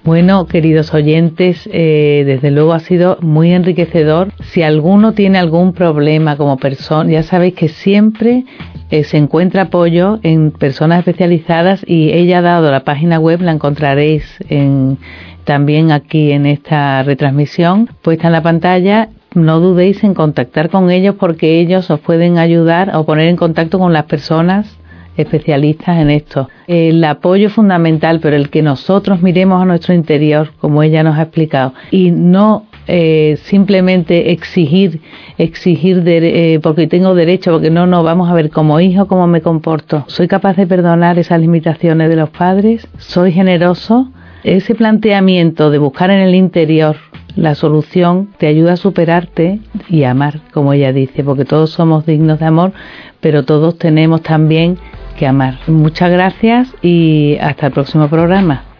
Bueno, 0.03 0.47
queridos 0.47 0.93
oyentes, 0.93 1.69
eh, 1.71 2.23
desde 2.25 2.51
luego 2.51 2.73
ha 2.73 2.79
sido 2.79 3.17
muy 3.21 3.53
enriquecedor. 3.53 4.33
Si 4.41 4.61
alguno 4.61 5.13
tiene 5.13 5.39
algún 5.39 5.73
problema 5.73 6.35
como 6.35 6.57
persona, 6.57 7.09
ya 7.09 7.23
sabéis 7.23 7.53
que 7.53 7.69
siempre 7.69 8.43
eh, 8.89 9.05
se 9.05 9.15
encuentra 9.15 9.63
apoyo 9.63 10.19
en 10.23 10.51
personas 10.51 10.99
especializadas 10.99 11.85
y 11.87 12.11
ella 12.11 12.39
ha 12.39 12.41
dado 12.41 12.69
la 12.69 12.81
página 12.81 13.17
web, 13.17 13.41
la 13.41 13.53
encontraréis 13.53 14.25
en, 14.49 14.97
también 15.45 15.91
aquí 15.91 16.33
en 16.33 16.47
esta 16.47 17.01
retransmisión 17.03 17.89
puesta 18.01 18.27
en 18.27 18.33
la 18.33 18.43
pantalla 18.43 19.07
no 19.35 19.59
dudéis 19.59 20.03
en 20.03 20.13
contactar 20.13 20.69
con 20.69 20.91
ellos 20.91 21.15
porque 21.19 21.59
ellos 21.59 21.89
os 21.89 21.99
pueden 21.99 22.37
ayudar 22.37 22.95
o 22.95 23.05
poner 23.05 23.27
en 23.27 23.35
contacto 23.35 23.79
con 23.79 23.93
las 23.93 24.05
personas 24.05 24.77
especialistas 25.17 25.99
en 25.99 26.09
esto. 26.09 26.49
El 26.67 27.03
apoyo 27.03 27.49
fundamental, 27.49 28.19
pero 28.19 28.35
el 28.35 28.49
que 28.49 28.61
nosotros 28.61 29.21
miremos 29.21 29.61
a 29.61 29.65
nuestro 29.65 29.93
interior, 29.93 30.51
como 30.59 30.81
ella 30.83 31.03
nos 31.03 31.17
ha 31.17 31.23
explicado, 31.23 31.73
y 31.91 32.11
no 32.11 32.65
eh, 32.87 33.37
simplemente 33.43 34.31
exigir, 34.31 35.01
exigir 35.37 36.03
eh, 36.05 36.59
porque 36.61 36.87
tengo 36.87 37.15
derecho, 37.15 37.51
porque 37.51 37.69
no, 37.69 37.87
no, 37.87 38.03
vamos 38.03 38.29
a 38.29 38.33
ver 38.33 38.49
como 38.49 38.79
hijo 38.79 39.07
cómo 39.07 39.27
me 39.27 39.41
comporto. 39.41 40.03
¿Soy 40.07 40.27
capaz 40.27 40.57
de 40.57 40.67
perdonar 40.67 41.19
esas 41.19 41.39
limitaciones 41.39 42.09
de 42.09 42.15
los 42.15 42.29
padres? 42.29 42.87
¿Soy 42.97 43.31
generoso? 43.31 44.09
Ese 44.43 44.75
planteamiento 44.75 45.69
de 45.69 45.77
buscar 45.77 46.11
en 46.11 46.19
el 46.19 46.35
interior 46.35 46.97
la 47.35 47.55
solución 47.55 48.29
te 48.37 48.47
ayuda 48.47 48.73
a 48.73 48.77
superarte 48.77 49.59
y 49.89 50.03
a 50.03 50.11
amar, 50.11 50.39
como 50.53 50.73
ella 50.73 50.93
dice, 50.93 51.23
porque 51.23 51.45
todos 51.45 51.71
somos 51.71 52.05
dignos 52.05 52.39
de 52.39 52.45
amor, 52.45 52.73
pero 53.21 53.43
todos 53.43 53.77
tenemos 53.77 54.21
también 54.21 54.77
que 55.17 55.27
amar. 55.27 55.59
Muchas 55.67 56.11
gracias 56.11 56.69
y 56.81 57.37
hasta 57.39 57.67
el 57.67 57.73
próximo 57.73 58.07
programa. 58.07 58.72